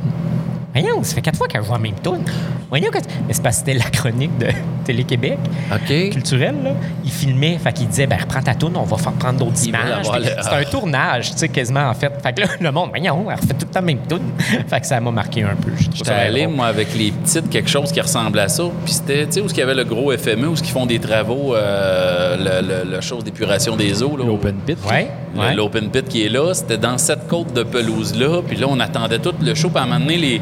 [0.72, 2.24] Voyons, ça fait quatre fois qu'elle joue la même tune.
[2.68, 2.98] Voyons, que...
[3.26, 4.46] mais c'est parce que c'était la chronique de
[4.84, 5.38] Télé-Québec.
[5.72, 6.10] OK.
[6.10, 6.70] Culturel, là.
[7.04, 10.06] Il filmait, fait qu'il disait, ben, reprends ta toune, on va faire prendre d'autres images.
[10.06, 12.12] C'était un tournage, tu sais, quasiment, en fait.
[12.22, 14.20] Fait que là, le monde, voyons, elle refait tout le temps la même tune.
[14.68, 15.72] fait que ça m'a marqué un peu.
[15.76, 18.64] Je trouve J'étais allé, moi, avec les petites, quelque chose qui ressemblait à ça.
[18.84, 21.00] Puis c'était, tu sais, où il y avait le gros FME, où ils font des
[21.00, 24.16] travaux, euh, le, le- le chose d'épuration des eaux.
[24.16, 24.78] là, L'open pit.
[24.88, 25.54] Ouais, ouais.
[25.54, 28.42] L'open pit qui est là, c'était dans cette côte de pelouse-là.
[28.46, 29.68] Puis là, on attendait tout le show.
[29.68, 30.40] Puis à un moment donné, les,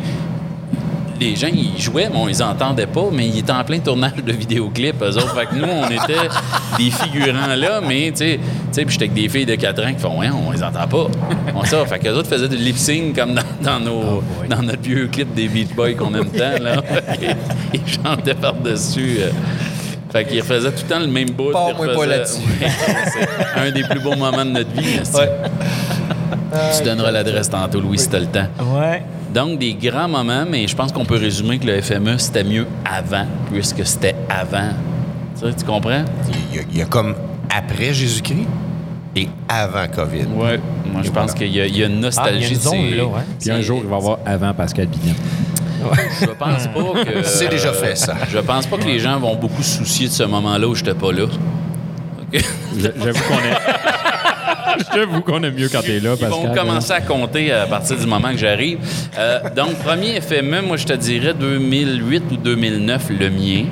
[1.20, 3.04] les gens, ils jouaient, mais on les entendait pas.
[3.12, 5.34] Mais ils étaient en plein tournage de vidéoclips, eux autres.
[5.34, 6.28] Fait que nous, on était
[6.78, 7.80] des figurants là.
[7.86, 10.18] Mais, tu sais, tu sais, puis j'étais avec des filles de 4 ans qui font,
[10.20, 11.06] ouais, on les entend pas.
[11.54, 11.84] On ça.
[11.86, 15.34] Fait que les autres faisaient du lip-sync comme dans, dans nos, dans notre vieux clip
[15.34, 16.76] des Beach Boys qu'on aime tant, là.
[17.74, 19.18] ils chantaient par-dessus.
[19.20, 19.30] euh.
[20.10, 21.50] Fait qu'ils refaisaient tout le temps le même bout.
[21.52, 22.40] Pas moi pas là-dessus.
[22.62, 22.68] Ouais,
[23.12, 24.94] c'est un des plus beaux moments de notre vie.
[25.02, 25.18] esti.
[26.78, 28.46] Tu donneras l'adresse tantôt, Louis, si t'as le temps.
[28.74, 29.02] Ouais.
[29.32, 32.66] Donc, des grands moments, mais je pense qu'on peut résumer que le FME, c'était mieux
[32.84, 34.70] avant, puisque c'était avant.
[35.38, 36.04] Tu, sais, tu comprends?
[36.50, 37.14] Il y, a, il y a comme
[37.54, 38.46] après Jésus-Christ
[39.16, 40.26] et avant COVID.
[40.34, 40.48] Oui.
[40.92, 42.54] Moi, je pense qu'il y, a- il y a une Ah, il y a nostalgie.
[42.54, 43.20] une zone, là, ouais.
[43.40, 45.14] Puis un jour, il va y avoir avant Pascal Binet.
[46.20, 47.22] Je pense pas que.
[47.24, 48.14] C'est déjà fait, ça.
[48.30, 50.94] Je pense pas que les gens vont beaucoup se soucier de ce moment-là où j'étais
[50.94, 51.26] pas là.
[52.76, 53.56] J'avoue qu'on est.
[54.94, 58.06] J'avoue qu'on est mieux quand t'es là, Ils vont commencer à compter à partir du
[58.06, 58.78] moment que j'arrive.
[59.18, 63.64] Euh, donc, premier FME, moi, je te dirais 2008 ou 2009, le mien.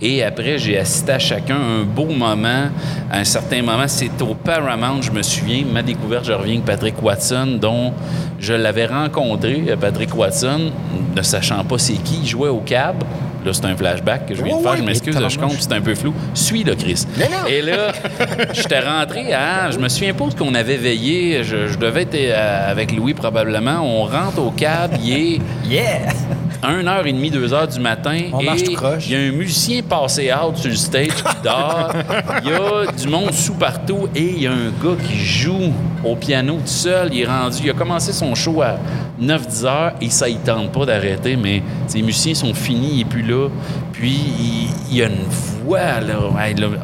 [0.00, 2.68] Et après, j'ai assisté à chacun un beau moment.
[3.10, 6.66] À un certain moment, c'est au Paramount, je me souviens, ma découverte, je reviens avec
[6.66, 7.94] Patrick Watson, dont
[8.38, 10.70] je l'avais rencontré, euh, Patrick Watson,
[11.14, 13.02] ne sachant pas c'est qui, il jouait au cab.
[13.46, 14.72] Là, c'est un flashback que je viens de Oh, faire.
[14.72, 16.12] oui, Je m'excuse, je compte, c'est un peu flou.
[16.34, 17.06] Suis, là, Chris.
[17.48, 17.92] Et là,
[18.52, 19.70] j'étais rentré à.
[19.70, 21.44] Je me souviens pas qu'on avait veillé.
[21.44, 23.80] Je, je devais être euh, avec Louis probablement.
[23.82, 26.12] On rentre au cab, il est Yeah!
[26.62, 28.18] 1h30, 2h du matin.
[28.32, 29.06] On marche et tout croche.
[29.06, 31.92] Il y a un musicien passé out sur le stage qui dort.
[32.44, 35.72] Il y a du monde sous partout et il y a un gars qui joue
[36.04, 37.08] au piano tout seul.
[37.12, 37.58] Il est rendu.
[37.64, 38.76] Il a commencé son show à
[39.20, 43.04] 9-10 heures et ça, il tente pas d'arrêter, mais ses musiciens sont finis, il est
[43.04, 43.48] plus là.
[43.92, 45.24] Puis il, il a une
[45.64, 46.18] voix là,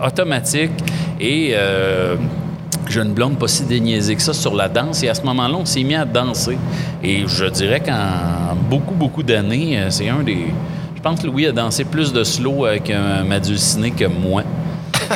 [0.07, 0.73] automatique
[1.21, 1.53] et.
[1.55, 2.17] euh,
[2.93, 5.03] j'ai une blonde pas si déniaisée que ça sur la danse.
[5.03, 6.59] Et à ce moment-là, on s'est mis à danser.
[7.03, 10.47] Et je dirais qu'en beaucoup, beaucoup d'années, euh, c'est un des...
[10.95, 14.45] Je pense que Louis a dansé plus de slow avec un Madulciné que moi.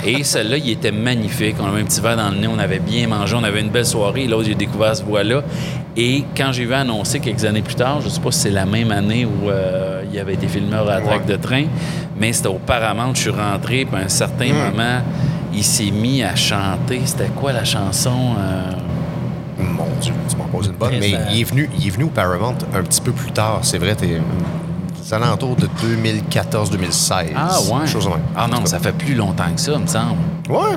[0.05, 1.57] Et celle-là, il était magnifique.
[1.61, 3.71] On avait un petit verre dans le nez, on avait bien mangé, on avait une
[3.71, 4.27] belle soirée.
[4.27, 5.43] Là, j'ai découvert ce voix-là.
[5.97, 8.51] Et quand j'ai vu annoncer quelques années plus tard, je ne sais pas si c'est
[8.51, 11.65] la même année où euh, il avait été filmé à la traque de train,
[12.19, 15.01] mais c'était au Paramount, je suis rentré, puis à un certain moment,
[15.57, 17.01] il s'est mis à chanter.
[17.05, 18.35] C'était quoi la chanson?
[18.39, 18.73] euh?
[19.59, 20.95] Mon Dieu, tu m'en poses une bonne.
[21.01, 23.61] Mais il est, venu, il est venu au Paramount un petit peu plus tard.
[23.63, 24.21] C'est vrai, t'es.
[25.03, 27.27] C'est alentours de 2014-2016.
[27.37, 27.79] Ah ouais?
[27.79, 28.19] Quelque chose de même.
[28.37, 30.17] Ah non, ça fait plus longtemps que ça, me semble.
[30.49, 30.77] Ouais.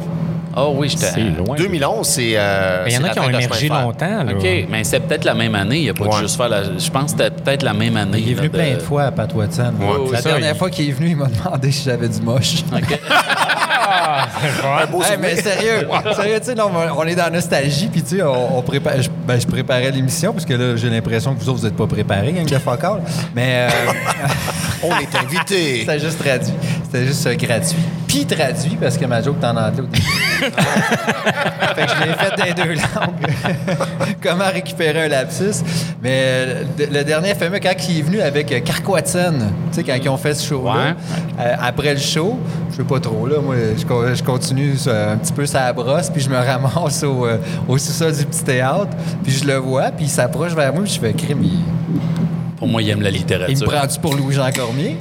[0.55, 1.05] Oh oui, j'étais...
[1.13, 1.55] C'est loin.
[1.55, 2.33] 2011, c'est.
[2.35, 4.23] euh, Mais il y en c'est a qui ont de émergé de longtemps.
[4.23, 4.31] Là.
[4.35, 5.77] OK, mais c'était peut-être la même année.
[5.77, 6.19] Il n'y a pas de Ouais.
[6.21, 6.63] juste faire la...
[6.77, 8.19] Je pense que c'était peut-être la même année.
[8.19, 9.73] Il est là, venu de- plein de fois à Pat Watson.
[9.79, 9.87] Ouais.
[10.11, 12.21] La C'est ça, dernière il- fois qu'il est venu, il m'a demandé si j'avais du
[12.21, 12.63] moche.
[12.73, 12.99] OK.
[14.41, 18.57] Hey, mais sérieux, sérieux, tu sais, on est dans la nostalgie, puis tu sais, on,
[18.57, 21.59] on prépare, je, ben, je préparais l'émission, parce que là, j'ai l'impression que vous autres,
[21.59, 23.01] vous n'êtes pas préparés, gang de fuck all.
[23.35, 23.91] Mais euh,
[24.83, 25.79] On est invité.
[25.79, 26.53] c'était juste traduit.
[26.85, 27.77] C'était juste euh, gratuit.
[28.09, 30.01] Puis traduit, parce que ma joke est en anglais au début.
[30.41, 33.77] fait que je l'ai fait dans les deux langues.
[34.23, 35.63] Comment récupérer un lapsus?
[36.01, 39.35] Mais euh, le, dernier fameux, quand il est venu avec euh, Carquatson,
[39.71, 40.95] tu sais, quand ils ont fait ce show-là, Ouais.
[41.39, 42.39] euh, après le show,
[42.71, 46.09] je sais pas trop, là, moi, je, co- je continue un petit peu sa brosse,
[46.09, 48.89] puis je me ramasse au, euh, au sous-sol du petit théâtre,
[49.23, 51.59] puis je le vois, puis il s'approche vers moi, puis je fais crime, il,
[52.59, 53.67] Pour moi, il aime la il me littérature.
[53.67, 54.97] prend-tu pour Louis-Jean Cormier?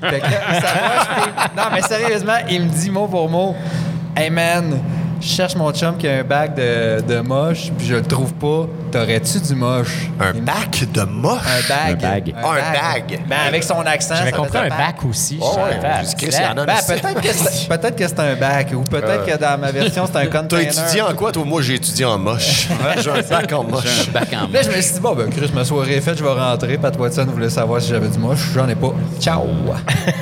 [0.00, 3.54] Fait que s'approche, puis- non, mais sérieusement, il me dit mot pour mot,
[4.16, 4.80] «Hey man,
[5.24, 8.32] je cherche mon chum qui a un bac de, de moche, puis je le trouve
[8.34, 8.66] pas.
[8.92, 10.10] T'aurais-tu du moche?
[10.20, 11.40] Un Il bac de moche?
[11.46, 11.92] Un bag.
[12.04, 12.34] Un bag.
[12.42, 13.20] Ah, un bag.
[13.28, 14.14] Ben, avec son accent.
[14.16, 15.38] J'avais compris un bac aussi.
[15.40, 15.70] Oh, Je ouais.
[15.70, 16.00] savais pas.
[16.02, 18.34] J'ai dit, Chris, il y en a Ben, peut-être que c'est peut-être que c'est un
[18.36, 20.62] bac ou peut-être que dans ma version c'est un T'as container.
[20.70, 21.44] étudié en quoi, toi?
[21.44, 22.68] Moi, j'ai étudié en moche.
[23.02, 24.08] J'ai un bac en J'ai moche.
[24.08, 26.18] un bac en Là, je me suis dit, bon, ben, Chris, ma soirée est faite,
[26.18, 26.76] je vais rentrer.
[26.78, 28.50] Pat Watson voulait savoir si j'avais du moche.
[28.54, 28.92] J'en ai pas.
[29.20, 29.46] Ciao!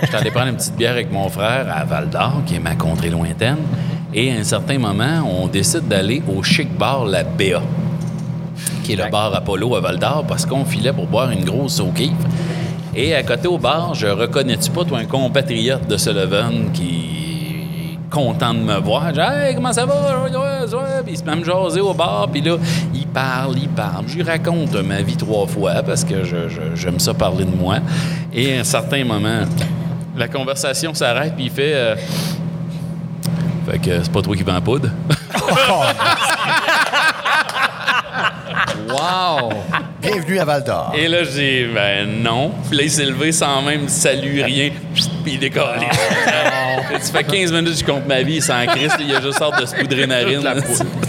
[0.02, 2.74] J'étais allé prendre une petite bière avec mon frère à Val d'Or, qui est ma
[2.74, 3.58] contrée lointaine.
[4.14, 7.62] Et à un certain moment, on décide d'aller au chic bar La BA,
[8.84, 11.80] qui est le bar Apollo à Val d'Or, parce qu'on filait pour boire une grosse
[11.80, 12.12] au kiff.
[12.94, 16.84] Et à côté au bar, je reconnais-tu pas, toi, un compatriote de Sullivan qui
[17.94, 19.08] est content de me voir.
[19.08, 19.94] Je dis, Hey, comment ça va?
[19.94, 21.02] Ouais, ouais, ouais.
[21.04, 22.58] Puis il se met à me jaser au bar, puis là,
[22.94, 24.04] il parle, il parle.
[24.08, 27.56] Je lui raconte ma vie trois fois parce que je- je- j'aime ça parler de
[27.56, 27.76] moi.
[28.34, 29.40] Et à un certain moment,
[30.18, 31.72] la conversation s'arrête, puis il fait.
[31.74, 31.94] euh,
[33.66, 34.90] fait que c'est pas toi qui vends la poudre.
[38.88, 39.50] Wow!
[40.00, 40.92] Bienvenue à Val d'Or.
[40.94, 42.52] Et là, j'ai dit, ben non.
[42.68, 44.70] Puis là, il s'est levé sans même salut, rien.
[44.92, 45.80] Puis il décolle.
[47.00, 48.96] Ça fait 15 minutes que je compte ma vie sans Christ.
[49.00, 50.42] Il a juste hâte de se poudrer narine.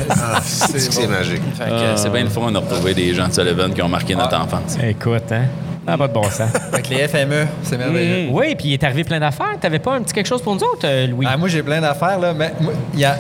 [0.10, 1.42] Ah, c'est que c'est magique.
[1.58, 4.16] Fait que c'est bien le fun de retrouver des gens de Sullivan qui ont marqué
[4.16, 4.78] notre enfance.
[4.82, 5.46] Écoute, hein?
[5.86, 6.50] Ah, pas de bon sens.
[6.74, 8.30] Avec les FME, c'est merveilleux.
[8.32, 9.58] Oui, puis il est arrivé plein d'affaires.
[9.60, 11.26] T'avais pas un petit quelque chose pour nous autres, euh, Louis?
[11.30, 13.18] Ah, moi, j'ai plein d'affaires, là, mais moi, il y a.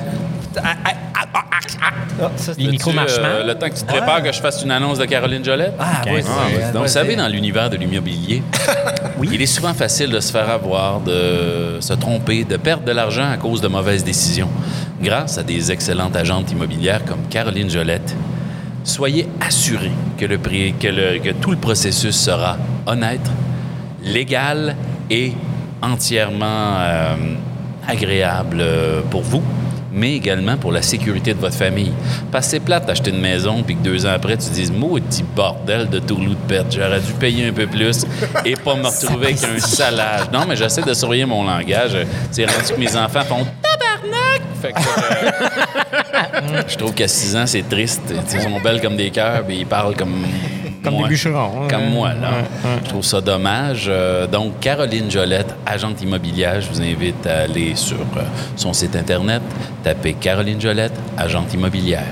[0.57, 3.07] Ah, ah, ah, ah, ça, c'est- Les mal.
[3.09, 5.73] euh, le temps que tu te prépares que je fasse une annonce de Caroline Jolette?
[5.79, 6.71] Ah, oui, Ah, oui.
[6.73, 8.43] Donc, vous savez, dans l'univers de l'immobilier,
[9.23, 13.29] il est souvent facile de se faire avoir, de se tromper, de perdre de l'argent
[13.31, 14.49] à cause de mauvaises décisions.
[15.01, 18.15] Grâce à des excellentes agentes immobilières comme Caroline Jolette,
[18.83, 23.29] soyez assurés que, le prix- que, le- que tout le processus sera honnête,
[24.03, 24.75] légal
[25.09, 25.33] et
[25.81, 27.15] entièrement euh,
[27.87, 29.41] agréable euh, pour vous
[29.95, 31.91] mais également pour la sécurité de votre famille.
[32.31, 34.71] Parce que c'est plate d'acheter une maison, puis que deux ans après, tu te dises,
[34.71, 38.03] maudit bordel de tourlou de perte, j'aurais dû payer un peu plus
[38.43, 40.31] et pas me retrouver avec un salage.
[40.33, 41.95] Non, mais j'essaie de surveiller mon langage.
[42.31, 43.45] C'est rendu que mes enfants font!
[44.61, 48.01] Fait que, euh, je trouve qu'à 6 ans, c'est triste.
[48.33, 50.25] Ils sont belles comme des cœurs, puis ils parlent comme
[50.83, 51.03] Comme moi.
[51.03, 51.67] des bûcherons.
[51.69, 51.89] Comme Ouais.
[51.89, 52.29] moi, là.
[52.83, 53.85] Je trouve ça dommage.
[53.87, 58.21] Euh, donc, Caroline Jolette, agente immobilière, je vous invite à aller sur euh,
[58.55, 59.41] son site Internet,
[59.83, 62.03] taper Caroline Jolette, agente immobilière.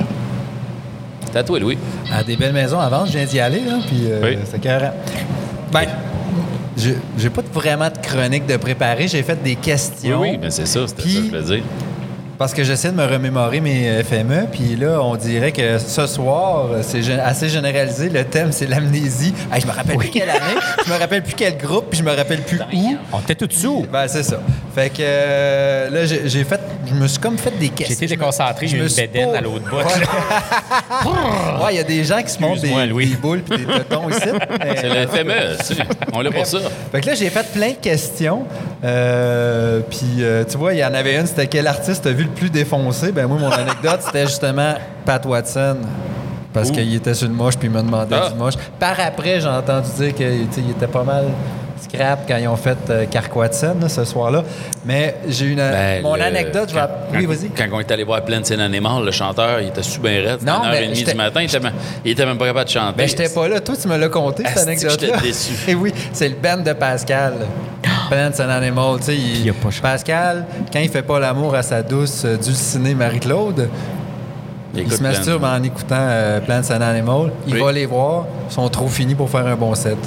[1.32, 1.78] C'est à toi, Louis.
[2.14, 4.38] À des belles maisons à vendre, je viens d'y aller, là, puis euh, Oui.
[4.50, 4.88] c'est carré.
[5.72, 5.86] Ben,
[7.18, 10.20] j'ai pas vraiment de chronique de préparer, j'ai fait des Oui, questions.
[10.22, 11.64] oui, mais c'est ça, c'était Puis- ça que je voulais dire.
[12.42, 16.08] Parce que j'essaie de me remémorer mes euh, FME, puis là, on dirait que ce
[16.08, 18.10] soir, c'est assez généralisé.
[18.10, 19.32] Le thème, c'est l'amnésie.
[19.54, 22.04] Hey, je me rappelle plus quelle année, je me rappelle plus quel groupe, puis je
[22.04, 22.98] me rappelle plus où.
[23.14, 23.86] On était tout dessous.
[23.94, 24.40] Ben, c'est ça.
[24.74, 26.60] Fait que euh, là, j'ai fait.
[26.88, 27.86] Je me suis comme fait des questions.
[28.00, 29.78] J'ai été Je me- déconcentré, je j'ai une bédaine à l'autre bout.
[31.64, 33.08] Ouais, il y a des gens qui se montrent des, Louis.
[33.12, 34.20] des boules puis des tétons ici.
[34.60, 35.58] mais- C'est le FME,
[36.14, 36.58] on l'a pour ça.
[36.92, 38.46] Fait que là, j'ai fait plein de questions.
[38.84, 42.24] Euh, puis, euh, tu vois, il y en avait une, c'était quel artiste a vu
[42.24, 43.12] le plus défoncé?
[43.12, 44.74] Ben moi, mon anecdote, c'était justement
[45.06, 45.78] Pat Watson.
[46.54, 48.30] Parce qu'il était sur le moche, puis il m'a demandé Ah.
[48.30, 48.56] du moche.
[48.78, 51.26] Par après, j'ai entendu dire qu'il était pas mal
[51.82, 54.44] scrap quand ils ont fait euh, Watson, là, ce soir-là.
[54.86, 55.56] Mais j'ai une...
[55.58, 56.82] Ben, mon le- anecdote, je vais...
[57.14, 57.50] Oui, vas-y.
[57.50, 60.44] Quand on est allé voir Pleine Scène Animal, le chanteur, il était sous bien raide.
[60.46, 61.74] Non, 1h30 mais j'étais- du matin, il était, même,
[62.06, 62.98] il était même pas capable de chanter.
[62.98, 63.62] Ben, j'étais pas là.
[63.62, 65.08] Toi, tu me l'as conté, cette anecdote-là.
[65.16, 65.54] j'étais déçu.
[65.70, 67.34] Et oui, c'est le band de Pascal.
[68.12, 68.98] Plants and Animal.
[69.00, 69.82] Tu sais, il- il a pas chanté.
[69.82, 73.70] Pascal, quand il fait pas l'amour à sa douce euh, dulcinée Marie-Claude,
[74.76, 77.32] il se masturbe en écoutant euh, Plants and Animal.
[77.48, 77.62] Il Oui.
[77.62, 78.26] va les voir.
[78.50, 79.98] Ils sont trop finis pour faire un bon set.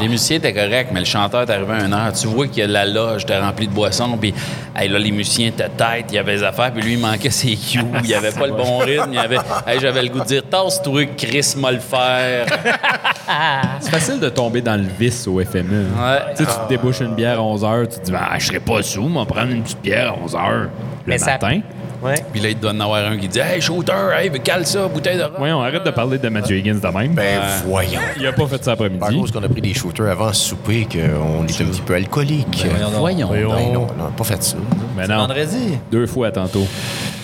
[0.00, 2.12] Les musiciens étaient corrects, mais le chanteur est arrivé à une heure.
[2.12, 4.34] Tu vois que la loge était remplie de boissons, puis
[4.76, 7.30] hey, là, les musiciens étaient tête, il y avait des affaires, puis lui, il manquait
[7.30, 9.38] ses cues, il n'y avait pas le bon rythme, il y avait...
[9.66, 12.46] Hey, J'avais le goût de dire «Tasse-toi, Chris, m'a le faire.
[13.80, 15.62] C'est facile de tomber dans le vice au FME.
[15.96, 16.18] Ouais.
[16.36, 18.46] Tu sais, tu te débouches une bière à 11 h, tu te dis, ah, je
[18.46, 20.68] serais pas sous, m'en prendre une petite bière à 11 h le
[21.06, 21.60] Mais ça- matin.
[22.02, 22.14] Ouais.
[22.32, 25.18] Puis là, il doit en avoir un qui dit «Hey, shooter, hey, cale ça, bouteille
[25.18, 25.34] de rhum.
[25.38, 27.14] Voyons, arrête de parler de Matthew Higgins de même.
[27.14, 28.00] Ben voyons.
[28.18, 29.20] il a pas fait ça Par après-midi.
[29.20, 32.66] cause qu'on a pris des shooters avant ce souper, qu'on est un petit peu alcoolique.
[32.98, 33.28] Voyons.
[33.30, 34.56] Ben non, on n'a pas fait ça.
[34.96, 35.78] Mais non, Vendredi.
[35.90, 36.66] deux fois tantôt.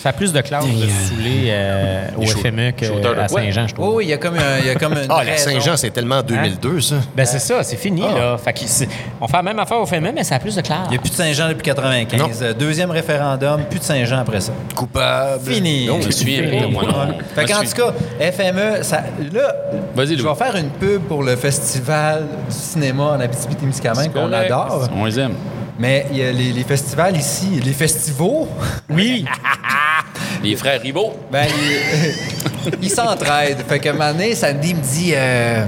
[0.07, 2.87] Ça a plus de classe de saouler euh, au shoot- FME qu'à?
[3.27, 3.89] Saint-Jean, je trouve.
[3.89, 5.07] Oh, oui, il y a comme, un- il y a comme une.
[5.11, 5.37] Ah, la.
[5.37, 6.95] Saint-Jean, c'est tellement 2002, ça.
[7.17, 8.37] Ben c'est ça, c'est fini là.
[8.39, 8.55] Fait
[9.21, 10.79] on fait la même affaire au FME, mais ça a plus de classe.
[10.87, 12.21] Il n'y a plus de Saint-Jean depuis 95.
[12.21, 12.29] Non.
[12.41, 14.53] Euh, Deuxième référendum, plus de Saint-Jean après ça.
[14.77, 15.43] Coupable.
[15.53, 15.87] Fini.
[15.89, 16.07] Non, je
[16.61, 17.15] pas, moi, non.
[17.35, 19.57] Fait qu'en tout cas, FME, ça, là,
[19.97, 24.89] Vas-y, je vais faire une pub pour le festival du cinéma en Abitibi-Témiscamingue qu'on adore.
[24.97, 25.35] On les aime.
[25.81, 28.47] Mais il y a les, les festivals ici, les festivals,
[28.89, 29.25] Oui.
[30.43, 31.13] Les frères Ribot.
[31.31, 31.47] ben,
[32.83, 33.63] ils s'entraident.
[33.69, 35.65] Fait que donné, Sandy me dit euh,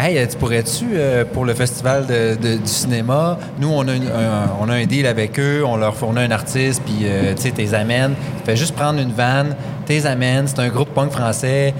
[0.00, 4.74] Hey, tu pourrais-tu, euh, pour le festival du cinéma, nous, on a, un, on a
[4.74, 8.14] un deal avec eux, on leur fournit un artiste, puis euh, tu sais, t'es amènes.
[8.44, 11.74] Fais juste prendre une vanne, t'es amènes, c'est un groupe punk français.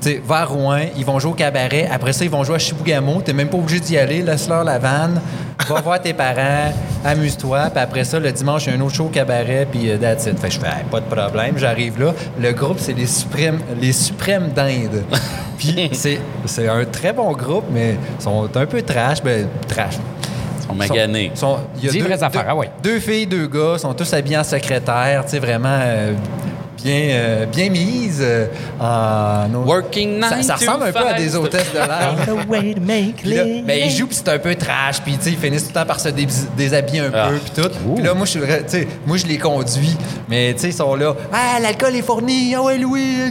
[0.00, 1.88] Tu sais, va à Rouen, ils vont jouer au cabaret.
[1.92, 3.20] Après ça, ils vont jouer à Chibougamau.
[3.22, 4.22] T'es même pas obligé d'y aller.
[4.22, 5.20] Laisse-leur la vanne.
[5.68, 6.72] Va voir tes parents.
[7.04, 7.68] Amuse-toi.
[7.70, 9.66] Puis après ça, le dimanche, il y a un autre show au cabaret.
[9.70, 10.38] Puis euh, that's it.
[10.38, 11.58] Fait que je fais, Hey, pas de problème.
[11.58, 12.14] J'arrive là.
[12.40, 15.02] Le groupe, c'est les Suprêmes, les Suprêmes d'Inde.
[15.58, 16.18] Puis c'est,
[16.68, 19.22] un très bon groupe, mais ils sont un peu trash.
[19.22, 19.96] Ben, trash.
[20.62, 21.30] Ils sont maganés.
[21.34, 22.70] Sont- il y a deux, vraies affaires, deux- ah ouais.
[22.82, 26.14] deux filles, deux gars, sont tous habillés en secrétaire, tu sais, vraiment euh,
[26.82, 28.18] bien, euh, bien mises.
[28.20, 28.46] euh,
[28.80, 32.14] en, Working ça, ressemble un peu à des hôtesses de l'air.
[33.24, 35.68] Là, ben, ils jouent, puis c'est un peu trash, puis tu sais, ils finissent tout
[35.70, 37.28] le temps par se dés- déshabiller un Ah.
[37.28, 37.94] peu, puis tout.
[37.94, 38.40] Puis là, moi, je suis,
[39.06, 39.96] moi, je les conduis,
[40.28, 41.14] mais tu sais, ils sont là.
[41.32, 43.30] Ah, l'alcool est fourni, ah ouais, Louis.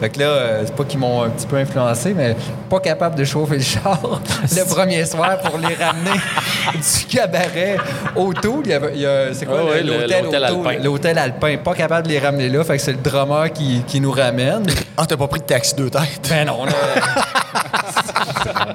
[0.00, 2.36] Fait que là, euh, c'est pas qu'ils m'ont un petit peu influencé, mais
[2.68, 4.00] pas capable de chauffer le char
[4.56, 6.18] le premier soir pour les ramener
[6.74, 7.76] du cabaret
[8.16, 8.62] au Toul.
[8.64, 10.72] Il y avait- il y a- c'est quoi Ah l'hôtel alpin.
[10.82, 11.56] L'hôtel alpin.
[11.62, 14.64] Pas capable de les ramener là, fait que c'est le drummer qui, qui nous ramène.
[14.96, 16.26] Ah, t'as pas pris de taxi deux têtes?
[16.28, 16.72] Ben non, là.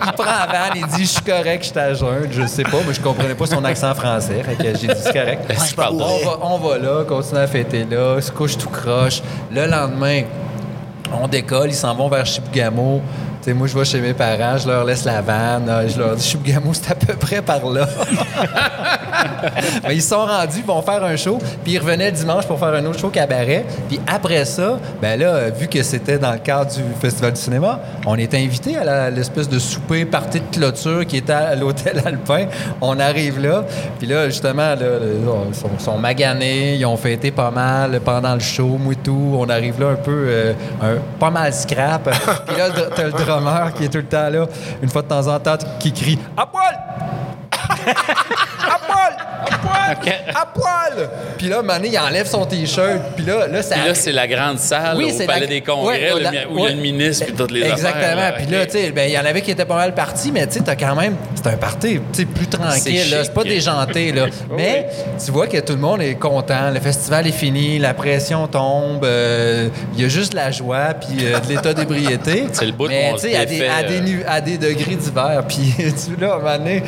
[0.06, 2.28] il prend la vanne, il dit Je suis correct, je suis à jeun.
[2.32, 4.44] Je sais pas, mais je comprenais pas son accent français.
[4.44, 5.46] Fait que j'ai dit C'est correct.
[5.50, 8.70] Est-ce qu'il parle on, va, on va là, continue à fêter là, se couche tout
[8.70, 9.22] croche.
[9.52, 10.24] Le lendemain,
[11.12, 13.02] on décolle, ils s'en vont vers Chibougamau.
[13.44, 15.68] Tu sais, moi, je vais chez mes parents, je leur laisse la vanne.
[15.68, 17.86] euh, Je leur dis Chibougamau, c'est à peu près par là.
[19.88, 22.58] Mais ils sont rendus, ils vont faire un show, puis ils revenaient le dimanche pour
[22.58, 23.66] faire un autre show cabaret.
[23.90, 27.42] Puis après ça, ben là, euh, vu que c'était dans le cadre du Festival du
[27.42, 32.02] cinéma, on était invités à l'espèce de souper partie de clôture qui était à l'hôtel
[32.06, 32.46] Alpin.
[32.80, 33.66] On arrive là,
[34.00, 34.78] puis là, justement, là,
[35.50, 39.36] ils sont, sont maganés, ils ont fêté pas mal pendant le show, moi et tout.
[39.38, 42.04] On arrive là un peu, euh, un- pas mal scrap.
[42.48, 43.12] puis là, t'as le
[43.76, 44.46] qui est tout le temps là,
[44.82, 46.80] une fois de temps en temps, qui crie «À poil!
[49.92, 51.04] À poil!
[51.06, 51.10] À!
[51.38, 53.00] Puis là, Mané, il enlève son T-shirt.
[53.16, 53.76] Puis là, là, ça.
[53.76, 56.58] Puis là, c'est la grande salle Oui, au Palais la- des Congrès Ouais, la- où
[56.60, 57.74] il y a le ministre puis toutes les affaires.
[57.78, 58.16] Exactement.
[58.22, 58.32] là.
[58.34, 60.46] Puis là, tu sais, ben, il y en avait qui étaient pas mal partis, mais
[60.48, 61.16] tu sais, t'as quand même.
[61.36, 63.18] C'est un party, tu sais, plus tranquille, C'est là.
[63.18, 63.26] chic.
[63.26, 64.26] C'est pas déjanté, là.
[64.56, 64.88] mais
[65.24, 66.70] tu vois que tout le monde est content.
[66.74, 69.04] Le festival est fini, la pression tombe.
[69.06, 72.46] euh, Il y a juste la joie, puis euh, de l'état d'ébriété.
[72.54, 74.42] C'est le bout Mais où on tu sais, se à, des- à, des nu- à
[74.42, 75.44] des degrés d'hiver.
[75.48, 76.84] Puis tu là, à un moment donné,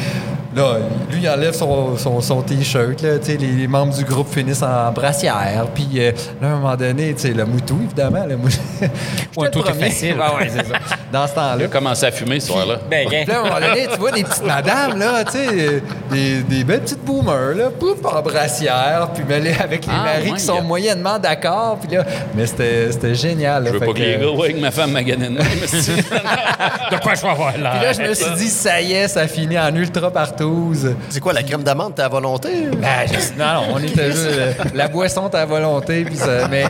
[0.55, 0.77] Là,
[1.11, 3.01] lui, il enlève son, son, son T-shirt.
[3.01, 5.67] Les, les membres du groupe finissent en brassière.
[5.73, 8.25] Puis euh, là, à un moment donné, le moutou, évidemment.
[8.27, 8.57] Le moutou.
[9.37, 10.15] Ouais, tout est facile.
[10.21, 10.75] Ah ouais, c'est ça.
[11.11, 11.65] Dans ce Il temps-là.
[11.65, 12.77] a commencé à fumer ce soir-là.
[12.89, 16.41] Ben, Puis là, à un moment donné, tu vois des petites madames, là, euh, des,
[16.43, 20.37] des belles petites boomers, là, pouf, en brassière, puis mêlés avec les Ah, maris ouais,
[20.37, 23.63] qui sont a- moyennement d'accord, puis là, mais c'était génial.
[23.65, 24.91] là, Je veux pas que les que- gars voient que ma femme
[25.61, 27.71] mais c'est- de quoi je vais avoir là?
[27.71, 30.09] Puis là, je me suis dit, ça y est, ça finit en ultra
[30.49, 30.95] partouze.
[31.09, 32.49] C'est quoi, la crème d'amande, t'es à volonté?
[32.77, 34.27] Ben, je- non, non, on était juste.
[34.29, 36.47] euh, la boisson à volonté, puis ça.
[36.49, 36.65] Mais,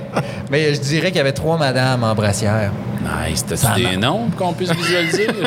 [0.50, 2.72] mais je dirais qu'il y avait trois madames en brassière.
[3.30, 3.46] nice.
[3.46, 5.28] T'as-tu des noms qu'on puisse visualiser?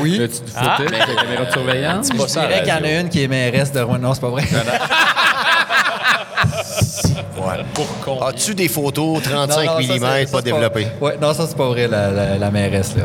[0.00, 0.18] Oui.
[0.18, 2.08] Là, tu te footais avec la caméra de surveillance.
[2.12, 3.98] Je dirais qu'il y en a une qui est mairesse de Rouen.
[3.98, 4.42] Non, c'est pas vrai.
[8.26, 10.86] As-tu des photos 35 Non, non, ça, mm ça, pas développées?
[11.00, 13.02] Ouais, non, ça, c'est pas vrai, la, la, la mairesse, là.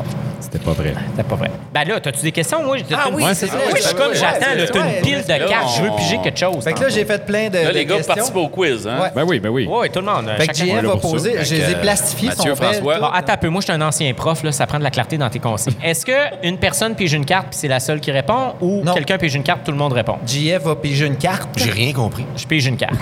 [0.00, 0.36] Euh, Non.
[0.40, 0.94] C'était pas vrai.
[1.16, 1.50] C'est pas vrai.
[1.72, 2.62] Ben là, t'as-tu des questions?
[2.64, 3.80] Moi, j'ai- Ah une- oui, c'est Moi, vrai.
[3.80, 6.64] je suis comme j'attends, là, t'as une pile de cartes, je veux piger quelque chose.
[6.64, 7.58] Fait que là, j'ai fait plein de.
[7.58, 8.14] Là, les gars questions.
[8.14, 9.10] participent au quiz, hein?
[9.14, 9.68] Ben oui, ben oui.
[9.70, 10.26] Oui, tout le monde.
[10.38, 10.96] Fait que là va ça.
[10.98, 11.34] poser.
[11.44, 12.54] Je les ai que, plastifiés, son.
[12.56, 12.98] François.
[12.98, 13.48] Bon, attends un peu.
[13.48, 15.74] Moi, je suis un ancien prof, là, ça prend de la clarté dans tes consignes.
[15.84, 18.94] Est-ce qu'une personne pige une carte puis c'est la seule qui répond ou Non.
[18.94, 20.16] quelqu'un pige une carte, tout le monde répond?
[20.26, 22.24] JF va piger une carte, J'ai rien compris.
[22.36, 22.94] Je pige une carte.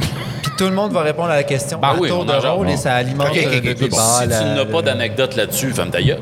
[0.42, 2.66] puis tout le monde va répondre à la question Ben à oui, tour de rôle
[2.66, 2.72] bon.
[2.72, 3.96] et ça alimente le- débat.
[4.20, 6.18] si tu n'as pas d'anecdote là-dessus, femme ta gueule.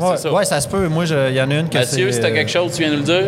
[0.00, 0.32] Ouais, ça.
[0.32, 0.88] Ouais, se peut.
[0.88, 2.82] Moi, il y en a une que Mathieu, si c'est, t'as euh, quelque chose, tu
[2.82, 3.24] viens nous le dire?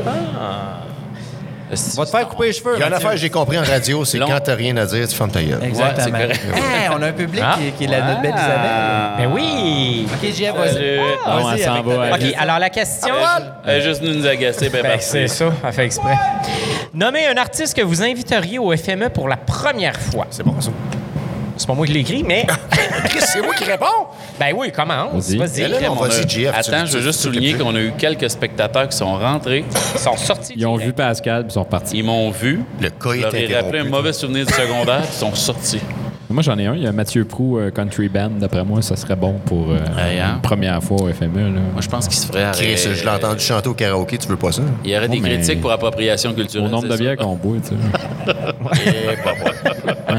[1.97, 2.73] Va te faire couper les cheveux.
[2.77, 4.87] Il y a une affaire que j'ai compris en radio, c'est quand t'as rien à
[4.87, 5.63] dire, tu fermes ta gueule.
[5.63, 6.17] Exactement.
[6.19, 6.29] Ouais.
[6.79, 7.57] Hey, on a un public Ah.
[7.59, 9.19] qui, qui est la notre belle Isabelle.
[9.19, 10.07] Ben oui!
[10.11, 11.01] OK, JF, vas-y.
[11.27, 12.29] Ah, vas-y elle s'en avec va, ta- elle.
[12.31, 13.15] OK, alors la question...
[13.67, 16.15] Elle juste nous agacer, ben Ben, c'est ça, elle fait exprès.
[16.95, 20.27] Nommez un artiste que vous inviteriez au FME pour la première fois.
[20.31, 20.71] C'est bon, ça.
[21.59, 22.47] C'est pas moi qui l'ai écrit, mais...
[23.05, 23.85] Chris, c'est moi qui réponds!
[24.41, 25.31] ben oui, commence.
[25.33, 25.65] Vas-y.
[25.89, 29.65] On a- Attends, je veux juste souligner qu'on a eu quelques spectateurs qui sont rentrés.
[29.95, 30.55] Ils sont sortis.
[30.57, 31.99] Ils ont vu Pascal puis ils sont repartis.
[31.99, 32.61] Ils m'ont vu.
[32.81, 35.81] Le cas est ai rappelé un mauvais souvenir du secondaire, ils sont sortis.
[36.31, 36.75] Moi, j'en ai un.
[36.75, 38.29] Il y a Mathieu Prou, euh, Country Band.
[38.39, 40.35] D'après moi, ça serait bon pour euh, hein?
[40.35, 41.39] une première fois au FME.
[41.55, 41.61] Là.
[41.73, 42.77] Moi, je pense qu'ils se Chris, arrêter.
[42.77, 44.61] je l'ai entendu chanter au karaoké, tu veux pas ça?
[44.85, 46.69] Il y aurait des Oh, mais- critiques pour appropriation culturelle.
[46.69, 48.33] Au nombre de bières qu'on boit, tu sais.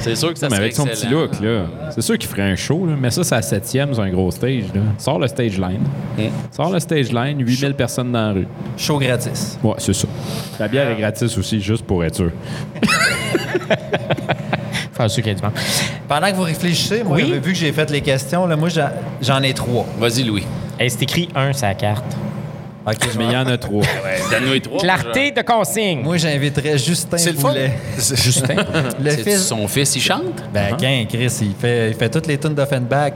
[0.00, 1.66] C'est sûr que ça mais serait avec son petit look, là.
[1.90, 4.30] C'est sûr qu'il ferait un show, là, mais ça, c'est à septième sur un gros
[4.30, 4.64] stage.
[4.74, 4.80] Là.
[4.96, 5.80] Sors le stage line.
[6.50, 8.46] Sors le stage line, 8000 personnes dans la rue.
[8.76, 9.58] Show gratis.
[9.62, 10.08] Ouais, c'est ça.
[10.58, 12.30] La bière est gratis aussi, juste pour être sûr.
[14.92, 15.52] Faire sûr qu'il y a du vent.
[16.08, 17.32] Pendant que vous réfléchissez, moi, Oui?
[17.42, 18.90] vu que j'ai fait les questions, là, moi, j'en-
[19.22, 19.86] j'en ai trois.
[19.98, 20.44] Vas-y, Louis.
[20.78, 22.04] Hey, c'est écrit 1 sa carte.
[22.90, 23.82] OK, Mais il y en a trois.
[24.30, 24.80] Donne-nous les trois.
[24.80, 26.00] Clarté de consigne.
[26.02, 27.48] Moi, j'inviterais Justin C'est le fun.
[27.50, 27.72] Boulet.
[27.98, 28.54] Justin.
[29.00, 29.46] Le C'est fils...
[29.46, 30.22] son fils, il chante?
[30.52, 33.14] Ben, qu'un, Chris, il fait, il fait toutes les tunes d'Offenbach.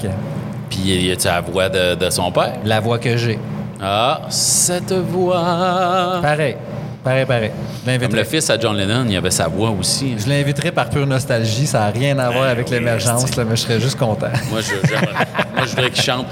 [0.69, 2.55] Puis y a-tu la voix de, de son père?
[2.65, 3.39] La voix que j'ai.
[3.81, 6.19] Ah, cette voix.
[6.23, 6.57] Pareil.
[7.03, 7.51] Pareil, pareil.
[7.51, 8.25] Je Comme le l'inviterais.
[8.25, 10.15] fils à John Lennon, il avait sa voix aussi.
[10.17, 11.67] Je l'inviterais par pure nostalgie.
[11.67, 14.29] Ça n'a rien à voir avec l'émergence, là, mais je serais juste content.
[14.51, 15.07] Moi, je, j'aimerais-
[15.57, 16.27] moi, je voudrais qu'il chante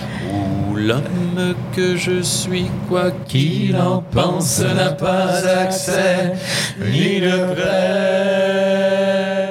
[0.81, 5.29] l'homme que je suis, quoi qu'il en pense, n'a pas
[5.61, 6.33] accès
[6.81, 9.51] ni de près,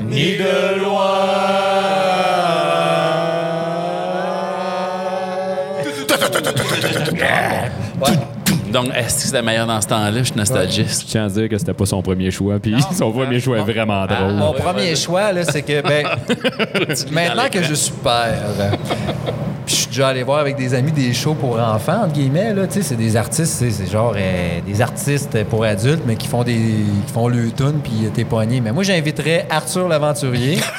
[0.00, 1.62] ni de loin.
[8.72, 10.18] Donc, est-ce que c'était meilleur dans ce temps-là?
[10.18, 11.02] Je suis nostalgiste.
[11.02, 13.70] Je tiens à dire que c'était pas son premier choix, puis son premier choix est
[13.70, 14.32] vraiment drôle.
[14.32, 16.06] Mon premier choix, là, c'est que, ben,
[17.12, 18.40] maintenant que je suis père,
[19.92, 23.14] déjà allé voir avec des amis des shows pour enfants, entre guillemets, là, c'est des
[23.14, 26.54] artistes, c'est genre euh, des artistes pour adultes, mais qui font des,
[27.06, 28.62] qui font le tune puis euh, t'es pogné.
[28.62, 30.58] Mais moi, j'inviterais Arthur l'aventurier.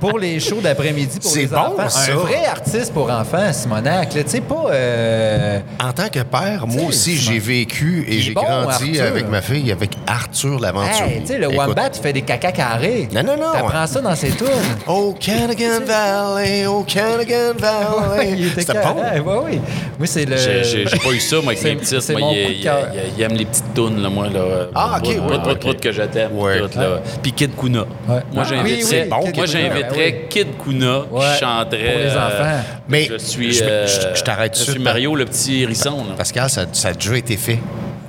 [0.00, 1.88] Pour les shows d'après-midi pour C'est les bon, enfants.
[1.90, 2.12] ça.
[2.12, 4.08] Un vrai artiste pour enfants, Simonac.
[4.08, 4.64] Tu sais, pas...
[4.70, 9.04] euh, En tant que père, moi aussi, c'est j'ai vécu et j'ai bon, grandi Arthur.
[9.04, 11.16] avec ma fille, avec Arthur l'aventurier.
[11.16, 13.08] hey, tu sais, le Écoute, Wombat, fait des caca carrés.
[13.14, 13.52] Non, non, non.
[13.52, 14.46] T'apprends ça dans ses tunes.
[14.86, 18.38] Oh, Canagan Valley, oh, Canagan Valley.
[18.56, 19.00] C'était bon.
[19.00, 19.60] Ouais, oui.
[19.98, 20.36] Moi, c'est le.
[20.36, 22.00] J'ai- pas eu ça, moi, avec C'est- mes petites.
[22.00, 22.88] c'est Moi, il, coup de il- cœur.
[22.94, 24.28] il- il aime les petites tounes, là, moi.
[24.28, 24.40] Là,
[24.74, 26.30] Ah, ok, ouais, pas, trop que je t'aime.
[26.76, 27.00] Là.
[27.22, 27.84] Puis Kid Kuna.
[28.08, 31.92] Moi, Ah, oui, oui, moi, Kid Ouais, Kid Kuna Ouais, qui chanterait.
[31.92, 32.64] pour les euh, enfants.
[32.88, 33.52] Mais je suis.
[33.52, 34.80] je- euh, je- je t'arrête tout Je de suis.
[34.80, 36.04] Mario, le petit hérisson.
[36.08, 36.14] là.
[36.16, 37.58] Pascal, ça, ça a déjà été fait.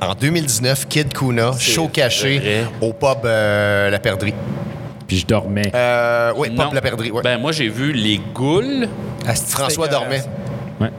[0.02, 2.66] En 2019, Kid Kuna, show caché vrai.
[2.82, 4.34] au pub euh, La Perdrix.
[5.08, 5.72] Puis je dormais.
[5.76, 7.22] Euh, oui, pub La Perdrix, ouais.
[7.22, 8.88] Ben, moi, j'ai vu les goules,
[9.50, 10.24] François dormait.
[10.80, 10.90] Ouais.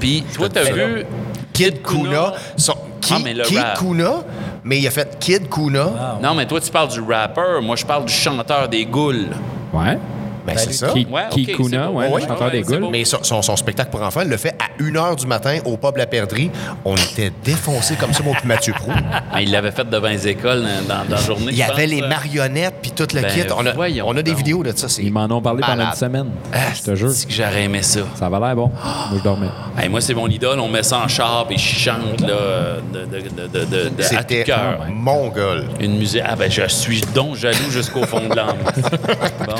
[0.00, 1.04] puis toi, t'as vu...
[1.52, 2.34] Kid Kuna?
[2.56, 3.78] son- Ki- Ah, mais le Kid rap.
[3.78, 4.22] Kuna,
[4.64, 6.18] mais il a fait Kid Kuna.
[6.22, 7.60] Non, mais toi, tu parles du rappeur.
[7.62, 9.28] Moi, je parle du chanteur des goules.
[9.72, 9.98] Ouais.
[10.46, 10.88] Ben, c'est ça.
[10.88, 11.98] Ki- Ouais, ok, Kikuna, bon.
[12.14, 12.86] ouais, chanteur des goules.
[12.90, 15.76] Mais son, son- son spectacle pour enfants, il le fait à 1h du matin au
[15.76, 16.50] pub La Perdrix.
[16.84, 18.90] On était défoncés comme ça, mon petit Mathieu Prou.
[19.32, 21.46] Ben, il l'avait fait devant les écoles dans, dans la journée.
[21.50, 22.08] Il y avait pense, les là.
[22.08, 23.42] marionnettes puis tout le Ben, kit.
[23.56, 24.38] On a, voyons on a des donc.
[24.38, 24.88] vidéos de ça.
[24.88, 26.28] c'est Ils m'en ont parlé pendant une semaine.
[26.52, 27.10] Ah, je te jure.
[27.10, 28.00] c'est que j'aurais aimé ça?
[28.16, 28.68] Ça avait l'air bon.
[28.84, 29.48] Moi, je dormais.
[29.78, 30.58] Hey, moi, c'est mon idole.
[30.60, 33.86] On met ça en char et je chante là, de, de, de, de, de- de-
[33.86, 34.80] à tout C'était cœur.
[34.90, 35.64] mongol.
[35.80, 36.22] Une musique.
[36.26, 38.56] Ah, ben, je suis donc jaloux jusqu'au fond de l'âme.
[39.46, 39.54] Bon,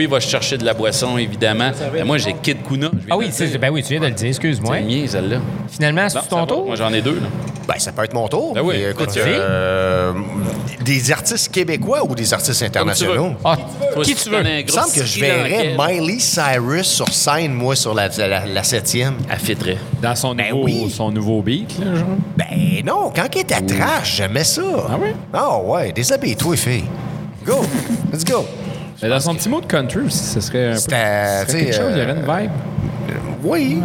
[0.00, 1.72] Louis va chercher de la boisson, évidemment.
[1.92, 2.90] Ben, moi, j'ai Kid Kuna.
[3.10, 3.30] Ah oui,
[3.60, 4.76] ben oui, tu viens de le dire, excuse-moi.
[4.78, 5.36] C'est mien, celle-là.
[5.68, 6.64] Finalement, c'est ton tour?
[6.64, 7.16] Moi, j'en ai deux.
[7.16, 7.26] Là.
[7.68, 8.54] Ben, ça peut être mon tour.
[8.54, 10.12] Ben oui, écoute, euh,
[10.82, 13.34] des artistes québécois ou des artistes internationaux?
[13.44, 13.58] Ah,
[14.02, 14.42] qui si tu veux?
[14.42, 18.62] Il me semble que je verrais Miley Cyrus sur scène, moi, sur la, la, la
[18.62, 19.16] septième.
[19.30, 19.76] Elle fitterait.
[20.00, 20.90] Dans son, Ben nouveau, oui.
[20.90, 22.06] son nouveau beat, là, genre?
[22.38, 22.46] Ben
[22.86, 24.62] non, quand il était trash, j'aimais ça.
[24.88, 25.10] Ah oui?
[25.34, 26.84] Ah ouais, déshabille-toi, fille.
[27.44, 27.60] Go,
[28.12, 28.46] let's go.
[29.02, 30.78] Mais dans son petit mot de country aussi, ce serait un peu.
[30.78, 32.50] Serait tu quelque chose, il y aurait euh, une vibe.
[33.42, 33.78] Oui.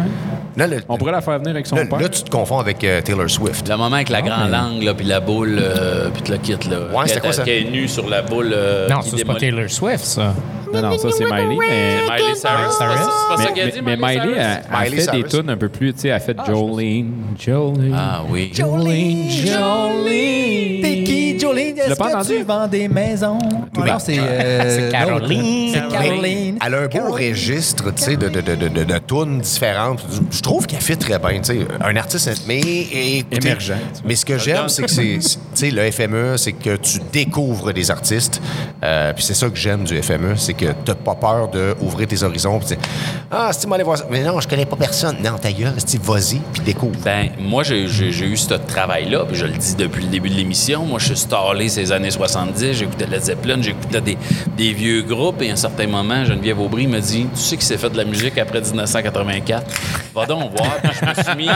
[0.56, 2.00] Là, le- On pourrait la faire venir avec son là, père.
[2.00, 3.68] là, tu te confonds avec euh, Taylor Swift.
[3.68, 6.38] Le moment avec la grande mais- langue, là, puis la boule, euh, puis tout le
[6.38, 6.78] kit, là.
[6.98, 7.44] Ouais, c'était quoi ça?
[7.44, 8.50] Qui est nue sur la boule.
[8.54, 9.34] euh, Non, ça, c'est pas.
[9.34, 10.32] Taylor Swift, ça.
[10.72, 11.56] Non, non, ça, c'est Miley.
[11.60, 12.38] Mais, C'est Miley Cyrus.
[12.38, 14.36] C'est pas ça- c'est pas ça mais, qu'elle dit, mais- mais Miley, Cyrus?
[14.38, 17.12] elle, elle Miley fait des tunes un peu plus, tu sais, elle fait Jolene.
[17.38, 17.94] Jolene.
[17.96, 18.50] Ah oui.
[18.54, 20.80] Jolene, Jolene.
[20.82, 21.78] T'es qui, Jolene?
[21.78, 22.36] Est-ce que entendu?
[22.38, 23.38] tu vends des maisons?
[23.82, 24.18] Ah non, c'est...
[24.18, 25.70] euh, C'est Caroline.
[25.72, 26.58] C'est Caroline.
[26.64, 30.04] Elle a un beau registre, tu sais, de, de, de, de, de, de tunes différentes.
[30.30, 31.58] Je trouve qu'elle fait très bien, tu sais.
[31.80, 33.74] Un artiste, mais écoutez, Émergent.
[34.04, 37.72] Mais ce que j'aime, c'est que c'est, tu sais, le FME, c'est que tu découvres
[37.72, 38.40] des artistes.
[38.82, 42.22] Euh, puis c'est ça que j'aime du FME, c'est que t'as pas peur d'ouvrir tes
[42.22, 42.58] horizons.
[42.58, 42.76] Puis tu
[43.30, 44.06] ah, c'est aller voir ça.
[44.10, 45.16] Mais non, je connais pas personne.
[45.22, 46.96] Non, ta gueule, c'est vas-y, puis découvre.
[47.04, 50.84] Ben, moi, j'ai eu ce travail-là, puis je le dis depuis le début de l'émission.
[50.84, 54.18] Moi, je suis stallé ces années 70, j'écoutais Led Zeppelin, j'écoutais des,
[54.56, 57.64] des vieux groupes, et à un certain moment, Geneviève Aubry me dit Tu sais qui
[57.64, 59.66] s'est fait de la musique après 1984
[60.14, 60.76] Va donc voir.
[60.82, 61.50] Puis je me suis mis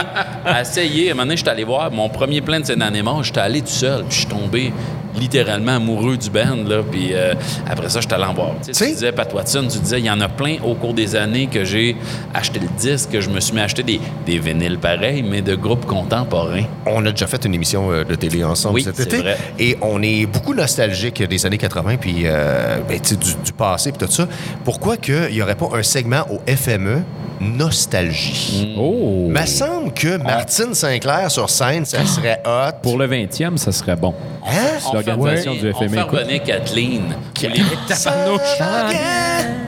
[0.45, 1.09] à essayer.
[1.09, 2.83] À un moment donné, j'étais allé voir mon premier plein de scène
[3.23, 4.73] j'étais allé tout seul, puis je suis tombé
[5.19, 7.33] littéralement amoureux du band, là, puis euh,
[7.69, 8.51] après ça, j'étais allé en voir.
[8.65, 10.57] Tu sais, Tu sais- tu disais, Pat Watson, tu disais, il y en a plein
[10.63, 11.95] au cours des années que j'ai
[12.33, 15.41] acheté le disque, que je me suis mis à acheter des, des vinyles pareils, mais
[15.41, 16.63] de groupes contemporains.
[16.85, 19.17] On a déjà fait une émission euh, de télé ensemble Oui, cet c'est été.
[19.17, 19.37] vrai.
[19.59, 23.51] Et on est beaucoup nostalgique des années 80 puis euh, ben, tu sais, du, du
[23.53, 24.27] passé puis tout ça.
[24.63, 27.03] Pourquoi qu'il n'y aurait pas un segment au FME
[27.39, 28.75] nostalgie?
[28.77, 29.27] Oh!
[29.29, 32.73] Me semble que Martine Sinclair sur scène, ça serait hot.
[32.81, 34.13] Pour le 20e, ça serait bon.
[34.45, 34.79] Hein?
[35.05, 36.09] L'organisation du On écoute.
[36.11, 37.15] revenir Kathleen.
[37.43, 37.63] Ou les,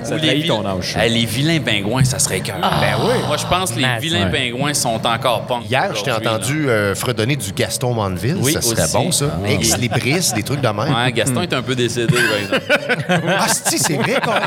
[0.04, 0.98] Ça trahit ton âge.
[1.10, 2.58] Les vilains pingouins, ça serait cœur.
[2.60, 3.14] ben oui.
[3.28, 4.52] Moi, je pense que les vilains Ouais.
[4.52, 5.70] pingouins sont encore punk.
[5.70, 8.38] Hier, je t'ai entendu euh, fredonner du Gaston Mandeville.
[8.40, 8.94] Oui, ça serait aussi.
[8.94, 9.26] bon, ça.
[9.44, 9.50] Ah.
[9.52, 11.12] Ex Libris, des trucs de même.
[11.14, 13.24] Gaston est un peu décédé, par exemple.
[13.40, 14.36] Ah, si, c'est vrai, quoi.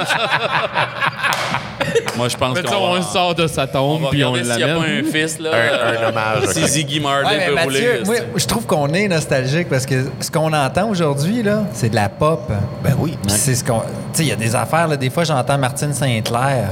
[2.17, 4.65] Moi, je pense qu'on ça, on le sort de sa tombe puis on regarder s'il
[4.65, 5.05] n'y a pas un l'amène.
[5.05, 5.51] fils, là.
[5.53, 6.67] Un- un hommage, Si.
[6.69, 8.03] Ziggy Marley Ouais, peut Mathieu, rouler.
[8.05, 11.95] moi, je trouve qu'on est nostalgique parce que ce qu'on entend aujourd'hui, là, c'est de
[11.95, 12.51] la pop.
[12.83, 13.19] Ben oui.
[13.23, 13.81] Puis C'est ce qu'on.
[13.81, 16.71] Tu sais, il y a des affaires, là, des fois, j'entends Martine Saint-Clair.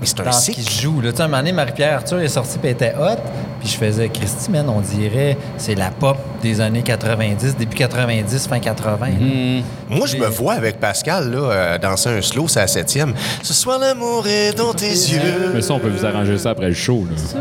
[0.00, 0.60] Mais c'est un dans ce cycle.
[0.60, 1.00] qui se joue.
[1.00, 1.10] Là.
[1.10, 3.16] Tu sais, un moment donné, Marie-Pierre Arthur est sortie et elle était hot.
[3.60, 8.46] Puis je faisais, Christy, man, on dirait, c'est la pop des années 90, début 90,
[8.46, 9.06] fin 80.
[9.06, 9.12] là.
[9.18, 9.62] Hmm.
[9.88, 13.14] Moi, je me vois avec Pascal, là, euh, danser un slow, c'est la septième.
[13.42, 15.52] Ce soir, l'amour est dans tes yeux.
[15.54, 17.06] Mais ça, on peut vous arranger ça après le show.
[17.10, 17.40] Là.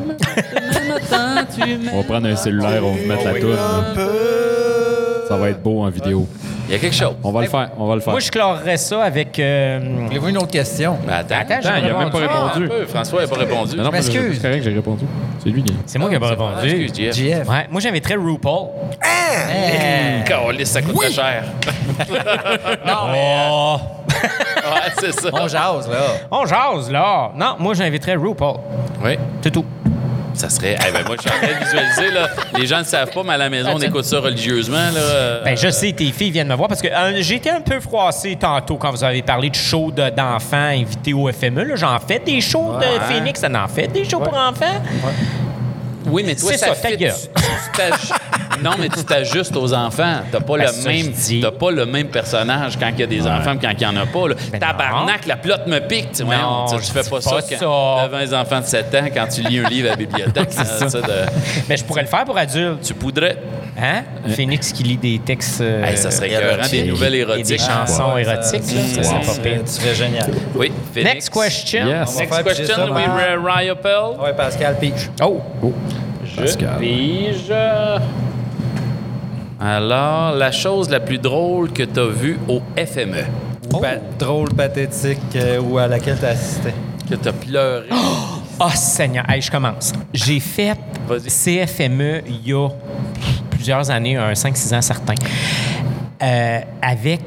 [1.93, 3.55] On va prendre un cellulaire, on va vous mettre la tour.
[5.27, 6.27] Ça va être beau en vidéo.
[6.67, 7.13] Il y a quelque chose.
[7.23, 8.11] On va le faire, on va le faire.
[8.11, 9.37] Moi, je clorerais ça avec.
[9.39, 10.97] euh, Voulez-vous une autre question?
[11.05, 12.67] Mais attends, Attends, il a même pas répondu.
[12.67, 12.85] peu.
[12.87, 13.77] François n'a pas répondu.
[13.77, 14.35] Non, m'excuse.
[14.35, 15.05] c'est correct, j'ai répondu.
[15.43, 15.75] C'est lui qui.
[15.85, 16.83] C'est moi qui n'ai pas répondu.
[16.83, 17.15] Excuse.
[17.15, 17.47] JF.
[17.47, 18.67] Ouais, moi, j'inviterais RuPaul.
[20.25, 21.43] Calisse, ça coûte très cher.
[22.85, 23.77] Non, mais Oh!
[24.65, 25.29] Ouais, c'est ça.
[25.31, 25.97] on jase, là.
[26.31, 27.31] On jase, là.
[27.35, 28.55] Non, moi, j'inviterais RuPaul.
[29.03, 29.17] Oui.
[29.43, 29.63] C'est tout.
[30.35, 30.77] Ça serait.
[30.87, 32.27] Eh ben, moi, je suis en train de visualiser, là.
[32.57, 35.41] Les gens ne le savent pas, mais à la maison, on écoute ça religieusement, là.
[35.43, 37.79] Ben, je sais, tes filles viennent me voir parce que euh, j'ai été un peu
[37.79, 41.75] froissé tantôt quand vous avez parlé de shows de- d'enfants invités au FME.
[41.75, 44.81] J'en fais des shows de Phoenix, ça en fait des shows pour enfants?
[46.07, 47.13] Oui, mais toi, C'est ça, ça, ta gueule.
[47.13, 48.13] tu-
[48.63, 50.19] Non, mais tu t'ajustes aux enfants.
[50.31, 53.07] T'as pas, Ben, le ça que même, pas le même personnage quand il y a
[53.07, 54.27] des enfants que quand il y en a pas.
[54.29, 54.35] là.
[54.51, 56.11] Ben Tabarnak, la plotte me pique.
[56.13, 57.55] Tu, Non, tu, tu je fais pas, pas ça, ça.
[57.59, 60.51] quand, devant les enfants de 7 ans quand tu lis un livre à la bibliothèque.
[60.51, 61.07] ça, ça, de-
[61.69, 62.81] Mais je pourrais le faire pour adultes.
[62.81, 63.37] tu poudrais.
[63.77, 64.03] Hein?
[64.29, 65.59] Phoenix qui lit des textes.
[65.61, 67.59] euh, Hey, ça serait écœurant, des nouvelles et des érotiques.
[67.61, 68.63] chansons Ouais, érotiques.
[68.63, 69.61] ça- c'est pas serait- pire.
[69.65, 70.29] Tu serais génial.
[70.55, 71.13] Oui, Phoenix.
[71.13, 71.85] Next question.
[71.87, 72.17] Yes.
[72.17, 74.19] Next question, ça, oui, ben- Ra- Ryopel.
[74.23, 75.09] Ouais, Pascal Pige.
[75.21, 75.41] Oh!
[76.23, 76.77] Je Pascal.
[76.79, 77.51] pige.
[79.65, 83.23] Alors, la chose la plus drôle que tu as vue au FME,
[83.81, 86.73] pa- drôle, pathétique, euh, ou à laquelle tu assistais.
[87.09, 87.85] que tu as pleuré.
[88.59, 89.25] Oh, Seigneur!
[89.29, 89.91] Hey, je commence.
[90.13, 90.77] J'ai fait.
[91.27, 92.67] CFME il y a
[93.49, 95.13] plusieurs années, un 5-6 ans certains,
[96.21, 97.21] euh, avec...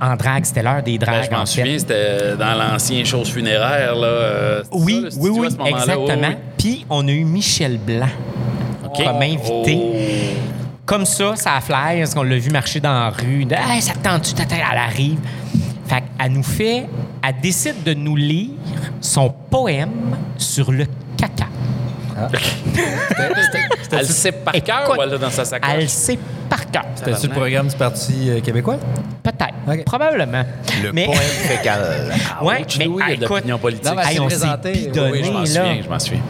[0.00, 1.60] En, en drague, c'était l'heure des Ben, dragues, je m'en en fait.
[1.62, 3.96] souviens, c'était dans l'ancien chose funéraire.
[3.96, 6.28] Là, euh, Oui, ça, oui, oui, exactement.
[6.28, 8.06] Oui, Puis on a eu Michel Blanc
[8.94, 9.76] comme invité.
[9.80, 9.94] Oh.
[10.84, 13.44] Comme ça, ça a fly, parce qu'on l'a vu marcher dans la rue.
[13.44, 14.34] De, hey, ça te tente-tu?
[14.50, 15.18] Elle arrive.
[15.86, 16.88] Fait qu'elle nous fait...
[17.24, 18.50] Elle décide de nous lire
[19.00, 21.46] son poème sur le caca.
[23.92, 25.70] Elle le sait par cœur ou elle l'a dans sa sacoche?
[25.72, 26.18] Elle sait
[26.48, 26.84] par cœur.
[26.94, 28.78] C'était-tu le programme du Parti euh, québécois?
[29.22, 29.84] Peut-être.
[29.84, 30.44] Probablement.
[30.82, 32.12] Le mais, poème fécal.
[32.42, 33.84] ouais, mais Louis, il y a de écoute, politique.
[33.84, 36.20] Non, mais on s'est bidonné, oui, je m'en souviens, je m'en souviens.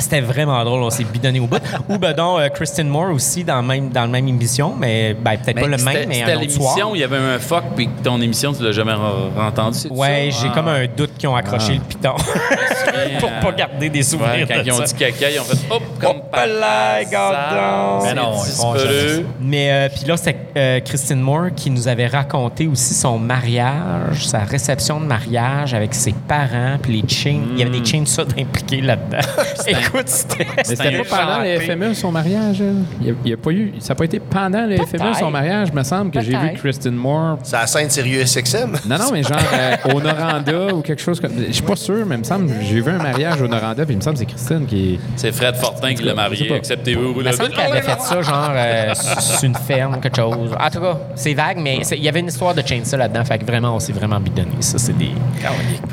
[0.00, 1.60] C'était vraiment drôle, on s'est bidonné au bout.
[1.88, 5.14] Ou ben donc, euh, Kristen Moore aussi dans, le même, dans le même émission, mais
[5.14, 6.74] ben, peut-être pas le même, mais un autre soir.
[6.76, 8.94] l'émission, il y avait un fuck, puis ton émission, tu l'as jamais
[9.38, 10.54] entendu, c'est Ouais, j'ai Ah.
[10.54, 12.14] comme un doute qu'ils ont accroché le piton
[13.20, 14.84] pour pas garder des souvenirs Ouais, quand de ils ont ça.
[14.84, 19.26] dit caca, ils ont fait hop, comme par là, c'est Mais non, disparu.
[19.40, 24.26] Mais euh, puis là, c'était euh, Christine Moore qui nous avait raconté aussi son mariage,
[24.26, 27.40] sa réception de mariage avec ses parents, puis les chains.
[27.52, 29.18] Il y avait des chains de impliqués là-dedans.
[29.94, 30.46] Écoute, c'était.
[30.56, 32.62] Mais c'était pas pendant le FME son mariage.
[33.00, 35.14] Il y a, il y a pas eu, ça n'a pas été pendant le FME
[35.18, 36.54] son mariage, me semble, que j'ai vu.
[36.56, 37.38] Kristen Moore.
[37.42, 38.76] C'est la scène Sirius SXM.
[38.86, 41.32] Non, non, mais genre euh, au Noranda ou quelque chose comme.
[41.46, 43.94] Je suis pas sûr, mais il me semble j'ai vu un mariage au Noranda, puis
[43.94, 44.98] il me semble que c'est Christine qui.
[45.16, 47.14] C'est Fred Fortin qui l'a marié, acceptez-vous.
[47.16, 50.50] Il me semble qu'elle avait fait ça, genre, euh, sur une ferme, quelque chose.
[50.58, 53.24] En tout cas, c'est vague, mais il y avait une histoire de chainsaw là-dedans.
[53.24, 54.50] Fait que vraiment, on s'est vraiment bidonné.
[54.60, 55.10] Ça, c'est des.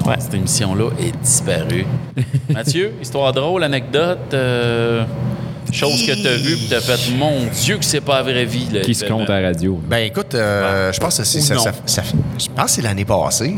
[0.06, 1.86] Ouais, Cette émission-là est disparue.
[2.50, 5.03] Mathieu, histoire drôle, anecdote, euh,
[5.71, 8.23] chose que tu as vue et tu as fait, mon Dieu, que c'est pas la
[8.23, 8.67] vraie vie.
[8.71, 9.79] là, qui se compte à la radio.
[9.88, 11.61] Ben écoute, euh, je pense que c'est Ou ça, non.
[11.61, 12.03] ça- ça-
[12.39, 13.55] je pense que c'est l'année passée.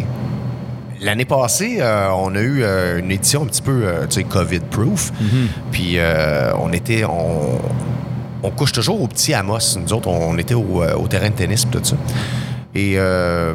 [1.01, 4.23] L'année passée, euh, on a eu euh, une édition un petit peu, euh, tu sais,
[4.23, 5.11] COVID-proof.
[5.71, 7.57] Puis euh, on était, on,
[8.43, 9.77] on couche toujours au petit Amos.
[9.81, 11.95] Nous autres, on, était au, au terrain de tennis et tout ça.
[12.75, 13.53] Et euh,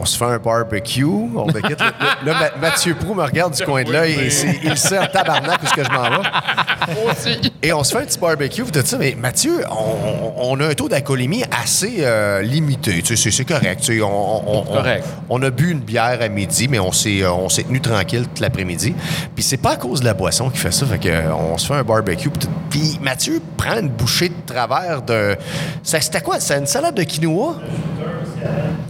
[0.00, 1.04] on se fait un barbecue.
[1.04, 1.80] On quitte.
[1.80, 1.92] Là,
[2.24, 5.06] là, Ma- Mathieu Prou me regarde du coin de l'œil et c'est- il sait en
[5.06, 7.50] tabarnak où est-ce que je m'en vais.
[7.62, 8.98] Et on se fait un petit barbecue, puis tout ça.
[8.98, 13.00] Mais Mathieu, on, on a un taux d'alcoolémie assez euh, limité.
[13.02, 13.80] Tu sais, c'est- c'est correct.
[13.82, 15.04] Tu sais, on, on- on- Correct.
[15.30, 18.24] on a bu une bière à midi, mais on s'est, euh, on s'est tenu tranquille
[18.28, 18.94] toute l'après-midi.
[19.34, 20.84] Puis c'est pas à cause de la boisson qui fait ça.
[20.84, 22.30] Fait que, euh, on se fait un barbecue.
[22.68, 25.36] puis Mathieu prend une bouchée de travers de.
[25.82, 26.38] ça- C'était quoi?
[26.38, 27.54] C'est une salade de quinoa?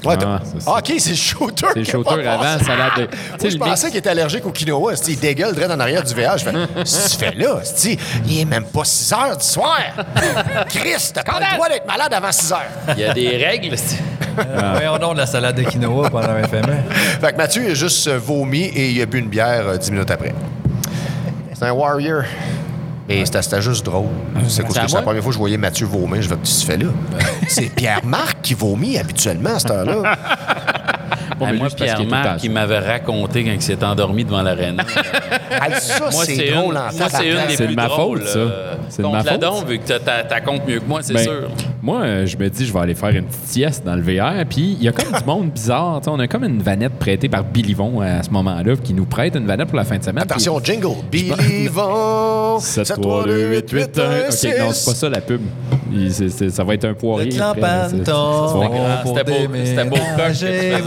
[0.05, 0.41] Ouais, Ah.
[0.67, 1.67] Ah, OK, c'est le shooter.
[1.73, 4.47] C'est le shooter avant, salade de- Moi, Tu sais, je le pensais qu'il était allergique
[4.47, 4.93] au quinoa.
[5.09, 6.39] Il dégueule direct en arrière du VH.
[6.39, 6.53] Je fais,
[6.85, 7.61] tu fais là?
[8.27, 9.79] Il est même pas 6 heures du soir.
[10.69, 12.61] Christ, t'as pas le droit d'être malade avant 6 heures.
[12.97, 13.77] Il y a des règles.
[13.77, 13.99] c'est-
[14.75, 16.77] Voyons donc de la salade de quinoa pendant un FME.
[17.21, 19.91] Fait que Mathieu a juste euh, vomi et il a bu une bière euh, 10
[19.93, 20.35] minutes après.
[21.55, 22.23] C'est un warrior.
[23.09, 24.09] Et c'était juste drôle.
[24.49, 26.23] C'est la première fois que je voyais Mathieu vomir.
[26.23, 26.91] Je fais, qu'est-ce que tu fais là?
[27.49, 30.17] c'est Pierre-Marc qui vomit habituellement à cette heure-là.
[31.39, 34.83] Bon, Ah, mais moi, est Pierre-Marc, qui m'avait raconté quand il s'est endormi devant l'aréna.
[35.49, 37.87] Hey, ça, Moi, c'est drôle une, en moi, c'est une des C'est de plus ma
[37.87, 38.19] drôles.
[38.21, 38.39] faute, ça.
[38.39, 39.41] euh, C'est de ma faute.
[39.41, 41.49] donc, vu que t'as- t'as t'as compte mieux que moi, c'est Ben, sûr.
[41.83, 44.45] Moi, je me dis, je vais aller faire une petite sieste dans le VR.
[44.49, 46.01] Puis il y a comme du monde bizarre.
[46.01, 48.93] tu sais, On a comme une vanette prêtée par Billy Von à ce moment-là, qui
[48.93, 50.25] nous prête une vanette pour la fin de semaine.
[50.25, 50.89] Attention, jingle.
[51.11, 52.59] Believe on.
[52.61, 54.03] 7, 3, 2, 8, 8, 1.
[54.03, 55.41] OK, non, c'est pas ça la pub.
[55.93, 57.31] Il- c'est- c'est- ça va être un poirier.
[57.31, 59.31] C'était beau- c'était
[59.85, 60.07] beau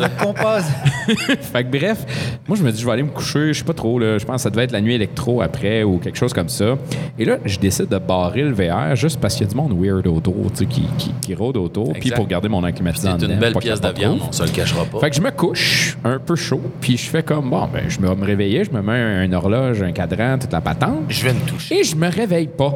[0.10, 0.28] déménager coq.
[0.28, 3.60] vos compos- Fait que bref, moi je me dis je vais aller me coucher, je
[3.60, 5.98] sais pas trop là, je pense que ça devait être la nuit électro après ou
[5.98, 6.76] quelque chose comme ça.
[7.18, 9.74] Et là, je décide de barrer le VR juste parce qu'il y a du monde
[9.80, 13.12] weird autour, tu sais, qui, qui, qui rôde autour, puis pour garder mon C'est climatisant
[13.14, 15.00] une dedans, belle pièce viande, on se le cachera pas.
[15.00, 18.00] Fait que je me couche un peu chaud, puis je fais comme bon ben je
[18.00, 21.04] vais me réveiller, je me mets un, une horloge, un cadran, toute la patente.
[21.10, 21.80] Je viens de toucher.
[21.80, 22.74] Et je me réveille pas.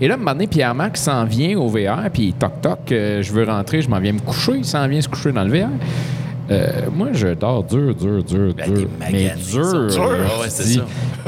[0.00, 3.32] Et là, un moment donné, Pierre-Marc s'en vient au VR, puis toc toc, euh, je
[3.32, 5.68] veux rentrer, je m'en viens me coucher, il s'en vient se coucher dans le VR.
[6.50, 8.88] Euh, moi, je dors dur, dur, dur, Ben, dur.
[8.98, 9.88] Mais dur.
[10.00, 10.48] Ouais.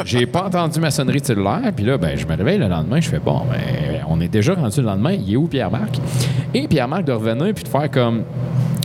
[0.04, 1.70] J'ai pas entendu ma sonnerie de cellulaire.
[1.74, 3.00] Puis là, ben, je me réveille le lendemain.
[3.00, 5.12] Je fais bon, ben, on est déjà rendu le lendemain.
[5.12, 5.98] Il est où Pierre-Marc?
[6.54, 8.24] Et Pierre-Marc de revenir puis de faire comme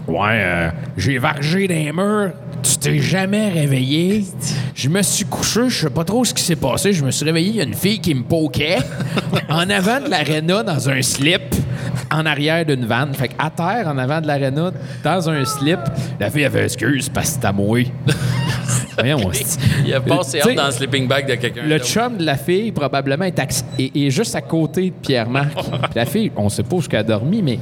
[0.08, 2.32] Ouais, euh, j'ai vargé des murs.
[2.64, 4.24] Tu t'es jamais réveillé.
[4.74, 6.94] Je me suis couché, je sais pas trop ce qui s'est passé.
[6.94, 8.78] Je me suis réveillé, il y a une fille qui me poquait
[9.50, 11.54] en avant de l'aréna dans un slip,
[12.12, 13.14] en arrière d'une vanne.
[13.14, 14.72] Fait à terre, en avant de l'aréna,
[15.03, 15.80] dans un slip,
[16.20, 17.80] la fille avait excuse parce que c'était à moi.
[18.98, 19.32] Voyons.
[19.86, 21.62] Il a passé hors dans le sleeping bag de quelqu'un.
[21.66, 25.52] le chum de la fille, probablement, est, ax- est- est juste à côté de Pierre-Marc.
[25.95, 27.60] La fille, on sait pas où elle a dormi, mais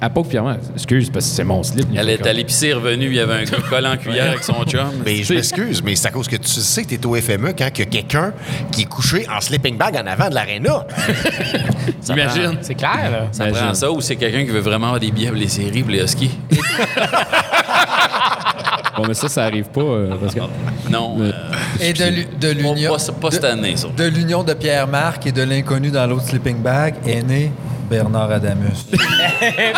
[0.00, 1.86] à pas que Pierre-Marc, excuse, parce que c'est mon slip.
[1.96, 4.62] Elle est à l'épicerie revenue, il y avait un gars collant en cuillère avec son
[4.64, 4.88] chum.
[5.04, 7.66] Mais je m'excuse, mais c'est à cause que tu sais que t'es au FME quand
[7.74, 8.32] il y a quelqu'un
[8.72, 10.86] qui est couché en sleeping bag en avant de l'aréna.
[12.08, 12.58] Imagine.
[12.62, 13.28] C'est clair, là.
[13.32, 15.82] Ça prend ça ou c'est quelqu'un qui veut vraiment avoir des billets pour les séries
[15.82, 16.30] pour les huskies?
[18.98, 19.80] Bon, mais ça, ça arrive pas.
[19.80, 20.40] euh, parce que...
[20.90, 21.16] Non.
[21.20, 21.30] euh,
[21.80, 22.90] Et de de l'union.
[22.96, 23.88] pas- pas cette de- année, ça.
[23.96, 27.52] De l'union de Pierre-Marc et de l'inconnu dans l'autre sleeping bag est né
[27.88, 28.86] Bernard Adamus.
[28.92, 29.72] ouais,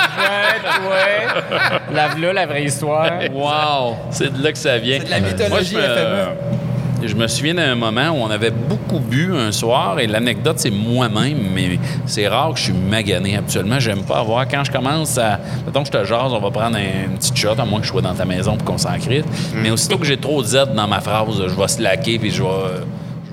[0.90, 1.94] ouais.
[1.94, 3.10] La là, la vraie histoire.
[3.32, 3.96] Wow!
[4.10, 4.98] C'est de là que ça vient.
[5.00, 6.69] C'est de la mythologie Moi, je me-.
[7.02, 10.70] Je me souviens d'un moment où on avait beaucoup bu un soir et l'anecdote, c'est
[10.70, 13.36] moi-même, mais c'est rare que je suis magané.
[13.36, 14.46] Habituellement, j'aime pas avoir.
[14.48, 15.40] Quand je commence à.
[15.66, 17.90] Mettons que je te jase, on va prendre un, petit shot, à moins que je
[17.90, 19.26] sois dans ta maison pour qu'on s'en crite.
[19.26, 19.60] Mm.
[19.62, 22.42] Mais aussitôt que j'ai trop de Z dans ma phrase, je vais slacker puis je
[22.42, 22.48] vais.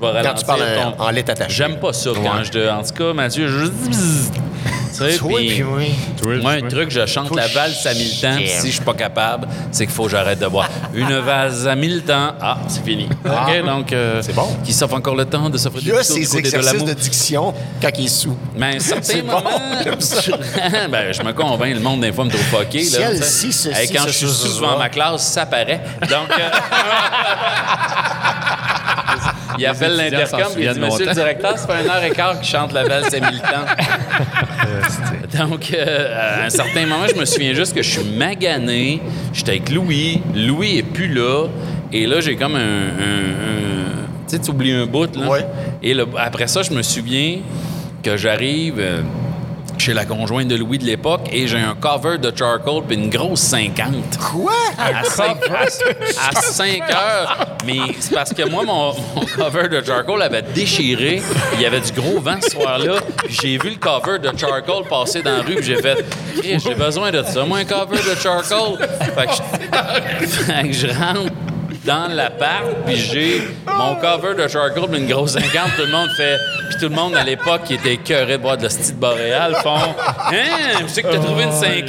[0.00, 1.54] Je vais ralentir tu parles en- ton- en lettres attachées.
[1.56, 2.50] J'aime pas ça quand je.
[2.52, 3.66] te- En tout cas, Mathieu, je.
[4.98, 5.62] Sais, Toi, puis- puis
[6.26, 6.40] oui.
[6.42, 8.36] moi, un truc, je chante Toi, la valse à mille temps.
[8.46, 10.68] Si je suis pas capable, c'est qu'il faut que j'arrête de boire.
[10.94, 13.08] Une valse à mille temps, ah, c'est fini.
[13.24, 13.92] OK, donc.
[13.92, 14.48] euh, C'est bon.
[14.64, 16.86] Qui s'offre encore le temps de s'offrir Il des du ces de exercices l'amour.
[16.88, 18.36] de diction quand il est sous.
[18.56, 19.42] Mais à un certain C'est bon,
[20.00, 20.20] ça.
[20.90, 22.82] ben, je me convainc, le monde, des fois, me trouve fucké.
[22.82, 23.30] Si là, elle, tu sais.
[23.30, 25.80] si, ceci, Hey, quand je suis sous devant ma classe, ça paraît.
[26.02, 26.30] Donc.
[26.38, 26.48] euh,
[29.58, 32.38] Il appelle l'intercom et il dit Monsieur le directeur, ça fait une heure et quart
[32.40, 33.66] qu'il chante la valse mille temps.
[35.48, 39.00] Donc, euh, à un certain moment, je me souviens juste que je suis magané.
[39.32, 40.20] J'étais avec Louis.
[40.34, 41.46] Louis est plus là.
[41.92, 42.58] Et là, j'ai comme un.
[42.58, 45.26] un- un- tu sais, tu oublies un bout, là.
[45.28, 45.46] Ouais.
[45.82, 47.38] Et là, après ça, je me souviens
[48.02, 48.74] que j'arrive.
[48.78, 49.00] euh,
[49.78, 53.10] chez la conjointe de Louis de l'époque et j'ai un cover de Charcoal puis une
[53.10, 54.18] grosse 50.
[54.18, 54.52] Quoi?
[54.76, 57.46] À 5, à, 5 heures.
[57.66, 61.22] Mais c'est parce que moi, mon, mon cover de Charcoal avait déchiré.
[61.54, 62.96] Il y avait du gros vent ce soir-là.
[63.28, 65.56] J'ai vu le cover de Charcoal passer dans la rue.
[65.56, 66.04] Puis j'ai fait,
[66.42, 67.44] j'ai besoin de ça.
[67.44, 68.78] Moi, un cover de Charcoal.
[68.78, 71.32] Fait que je, fait que je rentre
[71.84, 75.52] dans l'appart, puis j'ai mon cover de Charcoal, puis une grosse 50.
[75.76, 76.36] Tout le monde fait.
[76.68, 79.54] Puis tout le monde à l'époque qui était écœuré de boire de la style boréale
[79.62, 81.88] font Hein, je sais que t'as trouvé une 50.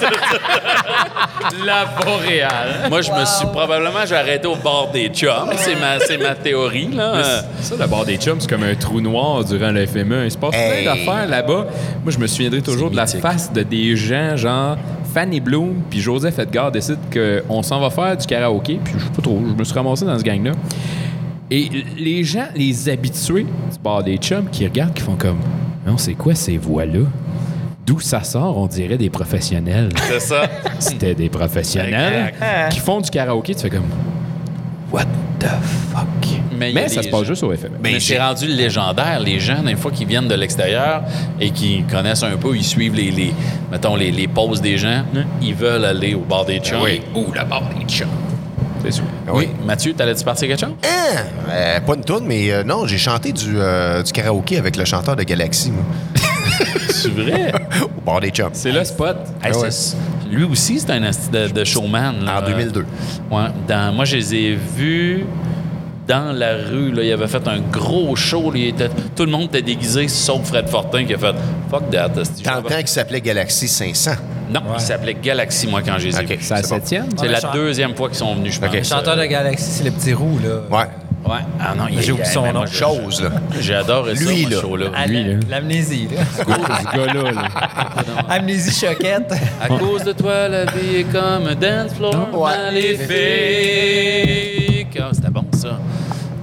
[1.66, 2.88] La boréale.
[2.88, 5.50] Moi, je me suis probablement j'ai arrêté au bord des chums.
[5.56, 7.42] C'est ma, c'est ma théorie, là.
[7.60, 10.24] Ça, le bord des chums, c'est comme un trou noir durant le FME.
[10.26, 10.82] Il se passe Hey.
[10.84, 11.66] plein d'affaires là-bas.
[12.04, 14.76] Moi, je me souviendrai toujours de la face de des gens, genre
[15.12, 19.10] Fanny Bloom, puis Joseph Edgar décide qu'on s'en va faire du karaoké, puis je sais
[19.10, 20.52] pas trop, je me suis ramassé dans ce gang-là.
[21.50, 25.38] Et les gens, les habitués du bar des chums, qui regardent, qui font comme
[25.86, 27.00] Non, c'est quoi ces voix-là?
[27.86, 29.88] D'où ça sort, on dirait des professionnels.
[30.08, 30.42] c'est ça.
[30.78, 32.32] C'était des professionnels
[32.70, 33.54] qui font du karaoké.
[33.54, 33.88] Tu fais comme
[34.92, 35.06] What
[35.40, 35.46] the
[35.92, 36.39] fuck?
[36.72, 37.78] Mais ça se passe gens- juste au FME.
[37.82, 39.20] Mais c'est rendu légendaire.
[39.20, 41.02] Les gens, des fois, qui viennent de l'extérieur
[41.40, 43.32] et qui connaissent un peu, ils suivent les, les
[43.70, 45.04] mettons, les, les pauses des gens,
[45.42, 46.82] ils veulent aller au bar des chums.
[46.82, 47.00] Oui.
[47.14, 48.08] Ou le bar des chums.
[48.82, 49.04] C'est sûr.
[49.32, 49.48] Oui.
[49.66, 50.70] Mathieu, t'allais-tu partir quelque chose?
[50.84, 51.22] Hein?
[51.50, 54.84] Euh, pas une toune, mais euh, non, j'ai chanté du, euh, du karaoké avec le
[54.86, 55.84] chanteur de Galaxy, moi,
[56.88, 57.52] C'est vrai?
[57.82, 58.50] au bord des chums.
[58.54, 59.16] C'est le spot.
[59.42, 59.68] Hey, Ah ouais.
[60.30, 62.24] Lui aussi, c'est un de, de showman.
[62.24, 62.40] là.
[62.42, 62.86] En 2002.
[63.30, 65.24] Ouais, dans- moi, je les ai vus
[66.10, 66.90] dans la rue.
[66.92, 67.02] Là.
[67.04, 68.50] Il avait fait un gros show.
[68.50, 68.58] là.
[68.58, 71.34] Il était- tout le monde était déguisé, sauf Fred Fortin qui a fait
[71.70, 72.10] Fuck that.
[72.20, 72.42] asti.
[72.42, 74.12] Dans le temps qui s'appelait Galaxy 500.
[74.52, 76.28] Non, il s'appelait Galaxy, moi, quand je les ai OK.
[76.30, 76.38] vus.
[76.40, 77.06] C'est la septième?
[77.16, 78.68] C'est Ouais, la deuxième fois qu'ils sont venus, je pense.
[78.70, 78.74] OK.
[78.78, 80.62] Le chanteur de Galaxy, c'est le petit roux, là.
[80.76, 80.86] Ouais.
[81.22, 81.36] Ouais.
[81.60, 82.64] Ah non, il J'ai oublié son nom.
[82.66, 83.28] Chose, là.
[83.60, 84.56] J'adore ça, Lui, là.
[84.56, 84.86] ce show-là.
[85.06, 85.34] Lui, là.
[85.50, 86.22] L'amnésie, là.
[86.36, 86.42] Ce
[86.96, 87.42] gars-là, là.
[88.28, 89.30] Amnésie choquette.
[89.62, 92.56] À cause de toi, la vie est comme un dance floor Ouais.
[93.60, 94.98] maléfique.
[95.00, 95.10] Ah,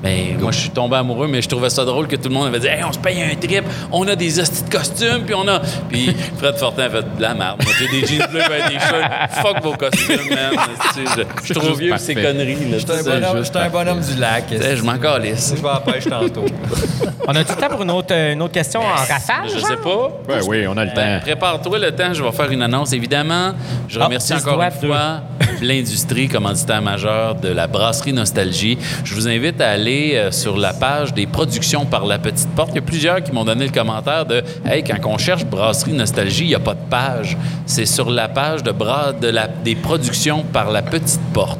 [0.03, 2.47] Mais moi, je suis tombé amoureux, mais je trouvais ça drôle que tout le monde
[2.47, 5.33] avait dit Hey, on se paye un trip, on a des hosties de costumes, puis
[5.35, 5.59] on a.
[5.89, 7.61] Puis Fred Fortin a fait de la merde.
[7.63, 9.31] Moi, j'ai des jeans bleus, ben, des shirts.
[9.41, 10.51] Fuck vos costumes, man.
[10.95, 11.01] Je
[11.41, 12.57] je suis trop vieux pour ces conneries.
[12.77, 14.43] J'étais un bonhomme, je- un bonhomme du lac.
[14.51, 15.53] Je m'en calisse.
[15.57, 16.45] Je vais à la pêche tantôt.
[17.27, 19.49] On a du temps pour une autre, une autre question en rafale?
[19.53, 19.67] Je genre?
[19.67, 20.11] sais pas.
[20.27, 21.23] Ben oui, on a le Ben, temps.
[21.25, 23.51] Prépare-toi le temps, je vais faire une annonce, évidemment.
[23.89, 25.21] Je Ah, remercie encore une fois
[25.61, 28.77] l'industrie commanditaire majeur de la brasserie Nostalgie.
[29.03, 32.69] Je vous invite à aller euh, sur la page des productions par la petite porte.
[32.71, 35.93] Il y a plusieurs qui m'ont donné le commentaire de Hey, quand on cherche brasserie
[35.93, 37.37] Nostalgie, il n'y a pas de page.
[37.65, 41.59] C'est sur la page de, bras, de la, des productions par la petite porte.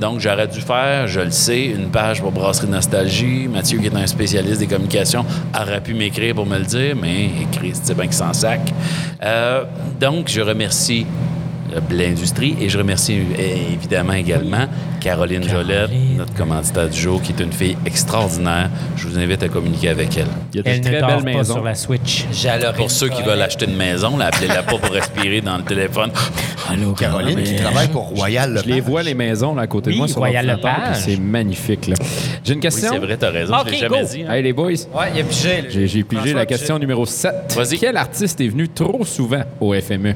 [0.00, 3.48] Donc, j'aurais dû faire, je le sais, une page pour Brasserie Nostalgie.
[3.48, 5.24] Mathieu, qui est un spécialiste des communications,
[5.58, 8.60] aurait pu m'écrire pour me le dire, mais écrit, c'est bien qu'il s'en sac.
[9.22, 9.64] Euh,
[10.00, 11.06] donc, je remercie
[11.90, 14.66] l'industrie et je remercie euh, évidemment également
[15.00, 18.70] Caroline, Jolette, notre commanditaire du jour, qui est une fille extraordinaire.
[18.96, 20.26] Je vous invite à communiquer avec elle.
[20.52, 21.54] Il y a Elle très pas maisons.
[21.54, 22.24] sur la Switch.
[22.76, 26.10] Pour ceux qui veulent acheter une maison, appelez-la pas pour respirer dans le téléphone.
[26.70, 29.94] Allô, Caroline qui travaille pour Royal Je les vois, les maisons, là, à côté Oui,
[29.94, 30.96] de moi, sur Royal Lepage.
[30.96, 31.94] C'est magnifique, là.
[32.42, 32.88] J'ai une Oui, question?
[32.92, 34.08] c'est vrai, t'as raison, je l'ai Ok, jamais go.
[34.10, 34.22] dit.
[34.26, 34.32] hein.
[34.32, 34.70] Hey, les boys.
[34.70, 35.64] Ouais, il y a pigé.
[35.68, 37.32] J'ai j'ai pigé François la question numéro 7.
[37.54, 37.78] Vas-y.
[37.78, 40.14] Quel artiste est venu trop souvent au FME?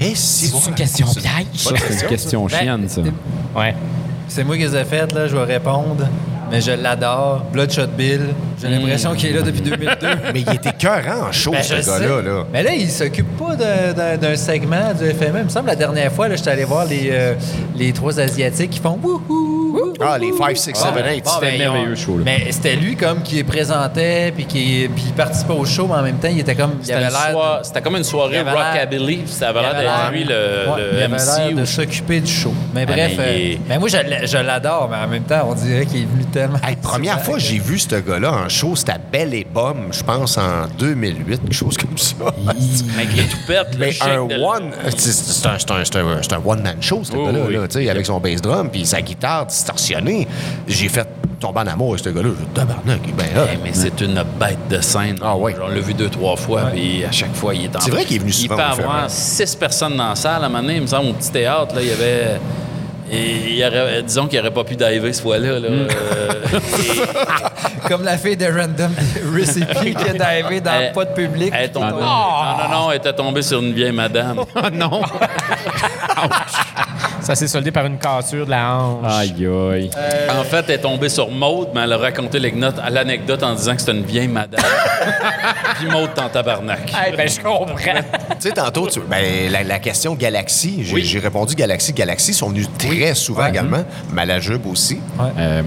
[0.00, 1.46] Et si C'est une question piège.
[1.54, 3.00] C'est une question Ben, chienne, ça.
[3.56, 3.74] Ouais.
[4.28, 6.06] C'est moi qui les ai faites, là, je vais répondre.
[6.50, 7.42] Mais je l'adore.
[7.52, 8.20] Bloodshot Bill.
[8.62, 10.06] J'ai l'impression qu'il est là depuis 2002.
[10.32, 12.22] Mais il était cœurant en show, Ben, ce je gars-là.
[12.22, 12.44] Là.
[12.52, 15.38] Mais là, il s'occupe pas d'un- segment du FME.
[15.40, 17.34] Il me semble la dernière fois, là, j'étais allé voir les, euh,
[17.74, 19.45] les trois Asiatiques qui font wouhou.
[20.00, 21.24] Ah, les 5, 6, 7, 8.
[21.24, 22.22] Bon, C'était ben, merveilleux, show, là.
[22.24, 26.02] Mais c'était lui comme qui présentait puis qui puis il participait au show, mais en
[26.02, 28.40] même temps, il était comme il C'était avait une l'air soir- C'était comme une soirée
[28.42, 29.22] rockabilly.
[29.26, 31.54] Ça avait l'air d'être lui le, Ouais, le il avait l'air MC.
[31.54, 32.52] de ou- s'occuper du show.
[32.74, 35.22] Mais Ah, bref, mais il euh, mais moi je, l'a- je l'adore, mais en même
[35.24, 36.58] temps, on dirait qu'il est venu tellement.
[36.66, 39.88] Hey, première fois que j'ai vu ce gars-là en show, c'était à Belle et Bomme,
[39.92, 42.14] je pense en 2008, quelque chose comme ça.
[42.96, 43.68] Mec, il est tout pète.
[43.74, 47.54] le Mais un one, c'est un, one-man show, ce gars-là, oui.
[47.54, 49.85] là, tu sais, avec son bass drum puis sa guitare distorsionnée.
[50.66, 51.06] J'ai fait
[51.38, 52.30] tomber en amour avec ce gars-là.
[52.38, 53.26] Je tabarnak, il est bien.
[53.52, 55.16] Eh, mais c'est une bête de scène.
[55.22, 55.54] Ah ouais.
[55.62, 58.04] On l'a vu deux, trois fois, puis à chaque fois, il est en C'est vrai
[58.04, 60.42] qu'il est venu souvent Il peut avoir six personnes dans la salle.
[60.42, 62.40] À un moment donné, il me semble, au petit théâtre, là, il y avait...
[63.12, 65.58] et il y aurait- disons qu'il n'aurait pas pu diver ce fois-là.
[65.60, 65.68] là.
[65.68, 65.86] Hmm.
[65.90, 66.32] Euh,
[66.78, 68.90] et- Comme la fille de Random
[69.32, 70.12] Recipe qui a
[70.42, 71.52] divé dans Elle- le pas de public.
[71.54, 74.40] elle est tombée- Non, non, non, elle était tombée sur une vieille madame.
[74.56, 75.02] Ah non!
[77.26, 79.04] Ça s'est soldé par une cassure de la hanche.
[79.04, 79.90] Aïe, aïe.
[80.30, 83.74] En fait, elle est tombée sur Maude, mais elle a raconté l'anecdote l'anecdote en disant
[83.74, 84.64] que c'était une vieille madame.
[85.76, 86.92] Puis Maude t'en tabarnak.
[87.08, 87.74] Eh ben, je comprends.
[87.74, 91.04] Tu sais, tantôt, tu- ben, la, la question Galaxy, j'ai Oui.
[91.04, 91.92] j'ai répondu Galaxy.
[91.92, 93.84] Galaxy sont venus très souvent également.
[94.12, 95.00] Malajube aussi.
[95.36, 95.62] Euh,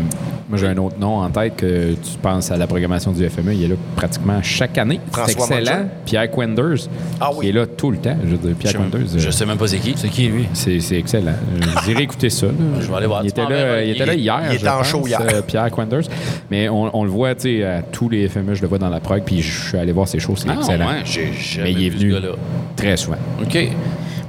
[0.50, 3.54] moi, j'ai un autre nom en tête que tu penses à la programmation du FME.
[3.54, 5.00] Il est là pratiquement chaque année.
[5.26, 5.88] C'est excellent.
[6.06, 6.88] Pierre Quenders,
[7.22, 7.46] Ah oui.
[7.46, 8.18] qui est là tout le temps.
[8.24, 9.02] Je veux dire, Pierre Quenders.
[9.16, 9.94] Je euh, sais même pas c'est qui.
[9.96, 10.48] C'est qui, lui?
[10.54, 11.32] C'est c'est excellent.
[11.34, 12.48] Euh, Je dirais écouter ça.
[12.48, 12.54] là.
[12.80, 13.24] Je vais aller voir.
[13.24, 14.42] Il était, là, il était là hier.
[14.50, 15.22] Il était je en pense, show hier.
[15.22, 16.04] euh, Pierre Quenders.
[16.50, 18.90] Mais on, on le voit, tu sais, à tous les FME, je le vois dans
[18.90, 20.88] la prog, puis je suis allé voir ses shows, c'est Ah, excellent.
[20.88, 22.34] ouais, j'ai jamais Mais il est venu ce gars-là.
[22.76, 23.18] très souvent.
[23.42, 23.56] OK.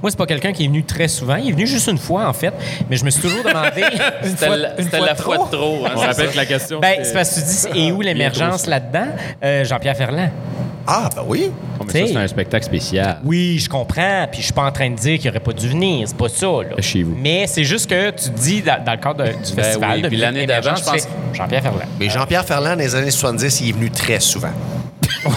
[0.03, 1.37] Moi, c'est pas quelqu'un qui est venu très souvent.
[1.37, 2.53] Il est venu juste une fois, en fait.
[2.89, 3.83] Mais je me suis toujours demandé.
[4.25, 5.47] une C'était fois- la, fois la de fois trop.
[5.47, 5.87] de trop.
[5.87, 6.27] hein, c'est ça.
[6.27, 6.81] que la question.
[6.81, 9.07] Ben, c'est parce que tu dis, et où l'émergence là-dedans?
[9.45, 10.31] Euh, Jean-Pierre Ferland.
[10.87, 11.51] Ah, ben oui.
[11.79, 13.19] Oh, mais ça, c'est un spectacle spécial.
[13.25, 14.27] Oui, je comprends.
[14.31, 16.09] Puis je suis pas en train de dire qu'il aurait pas dû venir.
[16.09, 16.81] C'est pas ça, là.
[16.81, 17.15] Chez vous.
[17.17, 20.03] Mais c'est juste que tu dis, dans, dans le cadre de- du Ben festival, oui,
[20.03, 21.83] de puis l'année d'avant, je pense- Jean-Pierre Ferland.
[22.01, 24.49] Mais Jean-Pierre Ferland, dans les années 70, il est venu très souvent.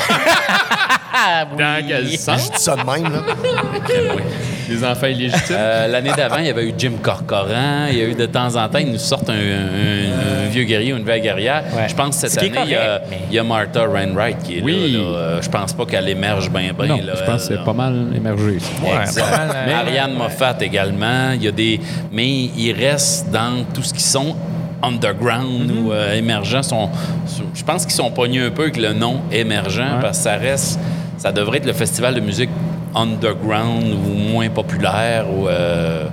[1.16, 1.58] Ah, oui.
[1.58, 2.46] Dans quel sens?
[2.52, 3.20] Je dis ça de même, là.
[4.70, 5.56] Les enfants illégitimes.
[5.58, 7.88] Euh, L'année d'avant, il y avait eu Jim Corcoran.
[7.92, 10.64] Il y a eu de temps en temps, ils nous sortent un, un- un vieux
[10.64, 11.64] guerrier ou une vieille guerrière.
[11.76, 11.88] Ouais.
[11.90, 14.38] Je pense que Ce cette année, il y, a, mais- il y a Martha Wainwright
[14.44, 14.92] qui est Oui.
[14.94, 15.00] là.
[15.00, 15.06] là.
[15.06, 16.88] Euh, je pense pas qu'elle émerge bien, bien.
[16.88, 18.44] non, là, je pense que c'est pas mal émergé.
[18.84, 19.30] Ouais, Exact.
[19.30, 21.32] pas mal, euh, Mais Ariane Moffat également.
[21.36, 21.80] Il y a des,
[22.12, 24.36] mais ils restent dans tout ce qui sont
[24.82, 25.78] underground Mm-hmm.
[25.86, 26.64] ou euh, émergents.
[26.64, 26.90] Sont,
[27.26, 30.36] sont- je pense qu'ils sont pognés un peu avec le nom émergent parce que ça
[30.36, 30.80] reste,
[31.18, 32.50] ça devrait être le festival de musique
[32.96, 36.06] underground ou moins populaire ou euh,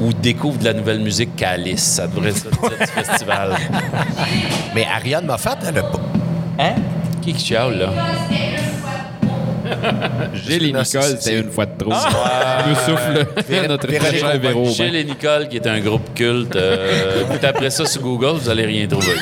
[0.00, 1.82] ou découvre de la nouvelle musique qu'Alice.
[1.82, 3.50] Ça devrait être ça le festival.
[4.74, 6.00] Mais Ariane Moffat, elle a pas.
[6.58, 6.74] Hein?
[7.22, 7.90] Qui qui chiale, là?
[10.34, 11.92] Gilles et Nicole, c'est- une fois de trop.
[11.92, 13.26] Je me souffle.
[13.68, 14.38] Notre Véronique très cher.
[14.40, 14.64] Véro.
[14.66, 16.54] Gilles et Nicole, qui est un groupe culte.
[16.56, 19.14] Euh, vous ça sur Google, vous allez rien trouver.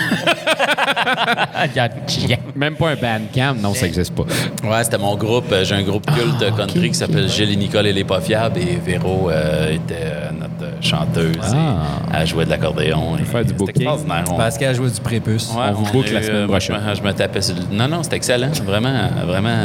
[2.56, 4.22] Même pas un bandcamp, non, ça n'existe pas.
[4.22, 5.46] Ouais, c'était mon groupe.
[5.52, 8.20] Euh, J'ai un groupe culte Ah, country qui s'appelle Gilles et Nicole et les pas
[8.20, 8.58] fiables.
[8.60, 11.36] Et Véro euh, était euh, notre chanteuse.
[11.52, 11.82] Ah.
[12.12, 13.16] Et elle jouait de l'accordéon.
[13.20, 13.86] et faire du booking?
[14.30, 15.50] On- Pascal jouait du prépuce.
[15.50, 16.76] Ouais, On vous boucle la semaine prochaine.
[16.84, 18.50] Je, me- je me tapais sur le- Non, non, c'était excellent.
[18.64, 19.56] Vraiment, vraiment.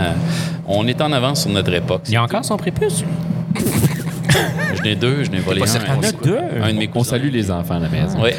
[0.68, 2.02] On est en avance sur notre époque.
[2.08, 3.04] Il y a encore son prépuce?
[4.76, 5.66] Je n'ai deux, je n'ai un.
[5.66, 5.94] certain.
[5.94, 6.38] Un, deux.
[6.62, 8.20] un de mes On salue les enfants à la maison.
[8.22, 8.30] Oui.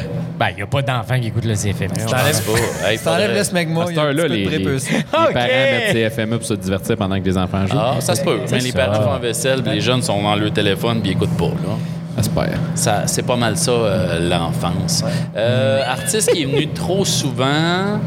[0.41, 1.89] Ben, il n'y a pas d'enfants qui écoutent le CFM.
[1.95, 2.11] Je pense
[2.41, 2.89] pas.
[2.89, 4.89] Hey, Si t'enlèves le smegma, il y a un petit peu les, de les- prépuce.
[4.89, 5.03] les Ok.
[5.13, 7.77] parents mettent ces FME pour se divertir pendant que les enfants jouent.
[7.79, 8.39] Ah, ça se peut.
[8.49, 11.13] Mais les parents font la vaisselle, puis les jeunes sont dans leur téléphone, puis ils
[11.13, 11.45] écoutent pas.
[11.45, 11.75] Là.
[12.17, 12.49] J'espère.
[12.73, 15.03] Ça, c'est pas mal ça, euh, l'enfance.
[15.37, 17.99] Euh, artiste qui est venu trop souvent.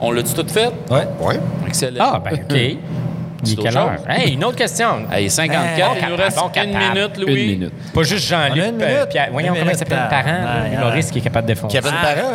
[0.00, 0.70] On l'a-tu tout fait?
[0.90, 1.06] Ouais.
[1.20, 1.38] Ouais.
[1.66, 2.12] Excellent.
[2.14, 2.56] Ah, ben, OK.
[3.46, 3.92] Il quelle heure?
[4.08, 5.06] Hey, une autre question.
[5.12, 6.94] Hey, 54, Bon il nous reste bon une capable.
[6.94, 7.42] minute, Louis.
[7.44, 7.72] Une minute.
[7.94, 8.56] Pas juste Jean-Luc.
[8.64, 9.08] Une euh, minute.
[9.10, 10.08] Pierre- voyons Une comment il s'appelle le ah.
[10.10, 11.78] parent, Ah, l'humoriste qui est capable de défoncer.
[11.78, 12.32] Kevin Parent?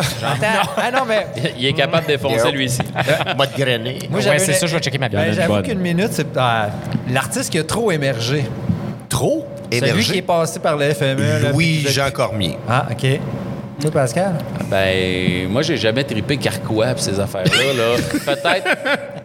[0.78, 2.80] Ah non, mais Il est capable de défoncer lui aussi.
[3.38, 4.00] Mode grené.
[4.10, 6.28] moi, Ouais, j'avais c'est ça, je vais checker ma Ben, une J'avoue qu'une minute, c'est
[6.38, 6.70] ah,
[7.10, 8.46] l'artiste qui a trop émergé.
[9.08, 10.22] Trop Celui qui est émergé.
[10.22, 11.52] passé par le FME.
[11.52, 12.58] Louis-Jean Cormier.
[12.70, 13.20] Ah, OK.
[13.82, 14.34] Toi, Pascal?
[14.70, 17.74] Ben, moi, j'ai jamais trippé Carquois pis ces affaires-là.
[17.74, 17.96] Là.
[18.26, 18.68] Peut-être.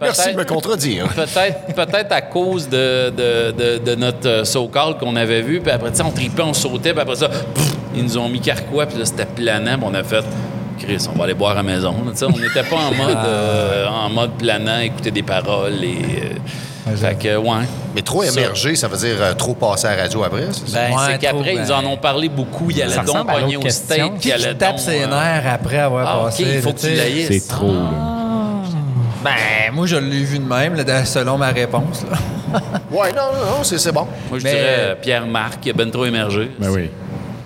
[0.01, 1.09] Merci de me contredire.
[1.09, 5.73] Peut-être, peut-être à cause de, de, de, de notre euh, so-call qu'on avait vu, puis
[5.73, 8.41] après, tu sais, on tripait, on sautait, puis après ça, pff, ils nous ont mis
[8.41, 10.25] carquois, puis là, c'était planant, puis on a fait,
[10.79, 11.93] Chris, on va aller boire à la maison.
[12.05, 12.13] là.
[12.33, 15.97] On n'était pas en mode, euh, en mode planant, écouter des paroles et.
[16.23, 16.29] euh,
[16.97, 17.65] fait que, ouais.
[17.95, 20.79] Mais trop émergé, ça veut dire euh, trop passer à la radio après, c'est ça?
[20.89, 21.73] Ben, Ouais, c'est qu'après, ils ben.
[21.73, 22.71] en ont parlé beaucoup.
[22.71, 23.95] Il ressemble à pogner l'autre au question.
[23.97, 26.45] steak, Qui il allait qui tape donc, ses euh, nerfs après avoir Ah, OK, passé?
[26.47, 26.97] il faut là, que tu tu sais?
[26.97, 27.27] l'ailles.
[27.29, 27.91] C'est trop, là.
[29.25, 32.05] Ben, moi, je l'ai vu de même, là, selon ma réponse.
[32.11, 32.19] là.
[32.93, 34.07] Ouais, non, non, non, c'est c'est bon.
[34.31, 36.51] Moi, je Mais- dirais euh, Pierre-Marc, qui a ben trop émergé.
[36.61, 36.89] Ben oui.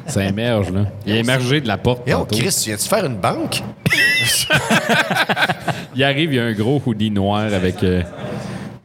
[0.07, 0.81] Ça émerge, là.
[1.07, 2.07] Il a émergé de la porte.
[2.07, 2.37] Et oh, tantôt.
[2.37, 3.63] Chris, tu viens-tu faire une banque?
[5.95, 7.83] Il arrive, il y a un gros hoodie noir avec.
[7.83, 8.03] euh,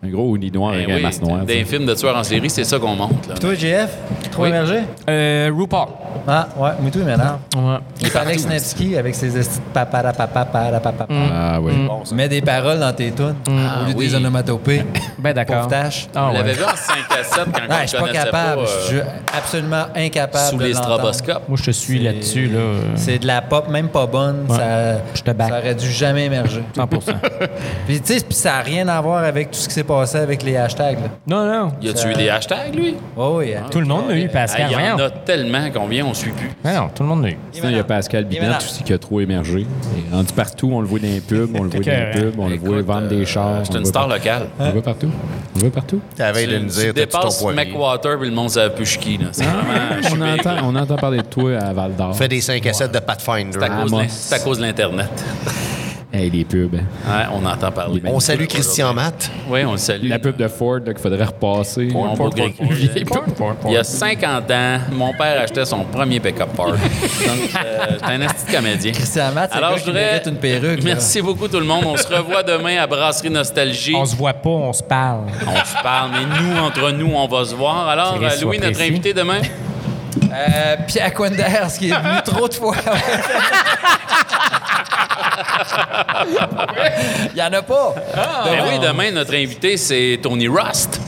[0.03, 1.39] un gros hoodie noir Ben avec un masque noir.
[1.39, 3.27] Dans les films de tueurs en série, c'est ça qu'on monte.
[3.27, 3.35] Là.
[3.35, 3.97] Toi, JF?
[4.31, 4.79] Trop émergé?
[5.09, 5.87] Euh, RuPaul.
[6.27, 7.39] Ah, ouais, mais toi, maintenant.
[7.55, 7.77] Ouais.
[8.01, 11.05] C'est Alex Nevsky avec ses estis de papa, papa, papa, papa.
[11.09, 11.73] Ah oui.
[12.13, 14.07] Mets des paroles dans tes tunes au lieu Ah, oui.
[14.07, 14.83] des onomatopées.
[15.19, 15.55] Ben, d'accord.
[15.57, 16.07] Pauvre tâche.
[16.13, 16.37] Ah, On ouais.
[16.39, 18.61] l'avait vu en 5 à 7 quand on je suis pas connaissait capable.
[18.63, 18.99] pas, Je euh, suis
[19.37, 21.47] absolument incapable sous de les stroboscopes.
[21.47, 22.59] Moi, je te suis là-dessus, là.
[22.95, 24.45] C'est de la pop, même pas bonne.
[24.49, 24.57] Ouais.
[24.57, 25.49] Ça, Je te back.
[25.49, 26.61] ça aurait dû jamais émerger.
[26.75, 26.87] 100
[27.87, 30.17] Puis, tu sais, puis ça n'a rien à voir avec tout ce qui s'est passé
[30.17, 30.99] avec les hashtags.
[30.99, 31.07] Là.
[31.27, 31.71] Non, non.
[31.81, 32.95] Y a-tu eu des hashtags, lui?
[33.15, 33.53] Oh, oui.
[33.55, 33.63] hein.
[33.71, 34.67] Tout le monde l'a eu, Pascal.
[34.75, 36.49] Ah, Il y en a tellement qu'on vient, on suit plus.
[36.63, 37.37] Non, non, tout le monde l'a eu.
[37.51, 38.57] Sinon, il y a Pascal maintenant.
[38.57, 39.61] aussi qui a trop émergé.
[39.61, 40.69] Est rendu partout.
[40.71, 42.77] On le voit dans les pubs, on le voit dans les pubs, on le voit
[42.77, 43.61] Écoute, vendre des euh, chars.
[43.65, 44.47] C'est on une star locale.
[44.59, 45.09] On le voit partout.
[45.55, 46.01] On le voit partout.
[46.15, 47.65] T'avais de nous tu dire, t'as-tu ton dépasses poirier?
[47.65, 49.45] McWater puis le monde savait plus qui, suis
[50.11, 52.15] On entend, on entend parler de toi à Val d'Or.
[52.15, 53.59] Fais des 5 à 7 de Pathfinder.
[54.07, 55.09] C'est à cause de l'Internet.
[56.15, 56.75] Hey, les pubs.
[56.75, 56.83] hein.
[57.11, 57.99] Ouais, on entend parler.
[58.05, 59.31] On salue Christian Matt.
[59.49, 60.07] Oui, on le salue.
[60.09, 61.87] La pub de Ford qu'il faudrait repasser.
[61.87, 62.53] Gris.
[63.65, 66.67] Il y a 50 ans, mon père achetait son premier pick-up Ford.
[66.73, 68.91] Donc, euh, c'est un esti de comédien.
[68.91, 69.89] Christian Matt, c'est Alors, je
[70.29, 70.77] une perruque.
[70.79, 70.83] là.
[70.85, 71.83] Merci beaucoup tout le monde.
[71.87, 73.95] On se revoit demain à Brasserie Nostalgie.
[73.95, 75.21] On se voit pas, on se parle.
[75.47, 77.87] On se parle, mais nous, entre nous, on va se voir.
[77.89, 78.91] Alors, euh, Louis, notre précis.
[78.91, 79.41] invité demain?
[80.31, 82.75] Euh, Pierre Quenders, qui est venu trop de fois.
[87.33, 87.95] Il y en a pas.
[88.45, 90.99] Ben oui, demain, notre invité, c'est Tony Rust.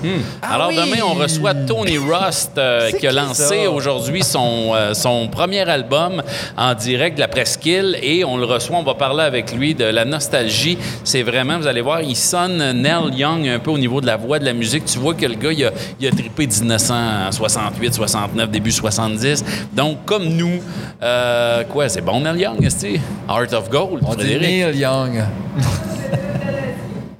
[0.41, 0.75] Alors, Ah oui!
[0.75, 5.67] demain, on reçoit Tony Rust, euh, qui a qui, lancé aujourd'hui son, euh, son premier
[5.69, 6.21] album
[6.57, 7.97] en direct de la Presqu'île.
[8.01, 10.77] Et on le reçoit, on va parler avec lui de la nostalgie.
[11.03, 14.17] C'est vraiment, vous allez voir, il sonne Neil Young un peu au niveau de la
[14.17, 14.85] voix, de la musique.
[14.85, 19.43] Tu vois que le gars, il a, il a trippé 1968, 69, début 70.
[19.73, 20.61] Donc, comme nous,
[21.03, 24.49] euh, quoi, c'est bon Neil Young, est-ce que Art of Gold, On dit Frédéric.
[24.49, 25.23] Neil Young.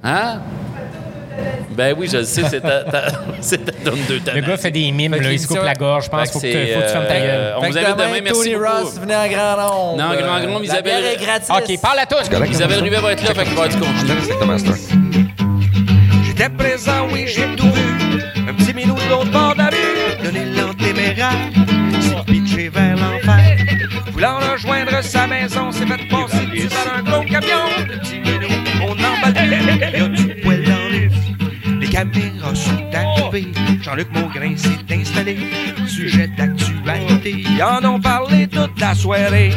[0.08, 0.40] Hein?
[1.72, 3.02] Ben oui, je le sais, c'est ta, ta,
[3.40, 4.40] c'est ta donne de talent.
[4.40, 6.04] Le gars fait des mimes, Fait là, il se coupe la gorge.
[6.04, 7.54] Je pense faut que, c'est, faut que tu fermes ta euh, gueule.
[7.56, 8.54] on vous invite demain, merci Tony.
[8.54, 9.96] Ross, venez en grand nombre.
[9.98, 11.50] Non, en grand nombre, La Isabelle- est gratis.
[11.50, 12.50] OK, parle à tous.
[12.50, 13.82] Isabelle Rivet va être là, fait qu'il va être du.
[16.24, 18.22] J'étais présent, oui, j'ai tout vu.
[18.48, 21.32] Un petit minou de l'autre bord de la rue, de l'élan téméraire,
[22.00, 23.45] s'est pitché vers l'enfer.
[24.16, 27.68] Voulant rejoindre sa maison, s'est fait passer dessus par un gros camion.
[28.80, 31.10] On emballe plus, il y a du poil dans le
[31.80, 33.52] Les caméras sont activées,
[33.82, 35.36] Jean-Luc Maugrain s'est installé.
[35.86, 39.52] Sujet d'actualité, ils en ont parlé toute la soirée.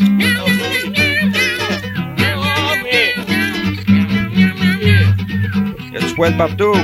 [0.00, 0.20] Il
[5.92, 6.74] y a du poil partout.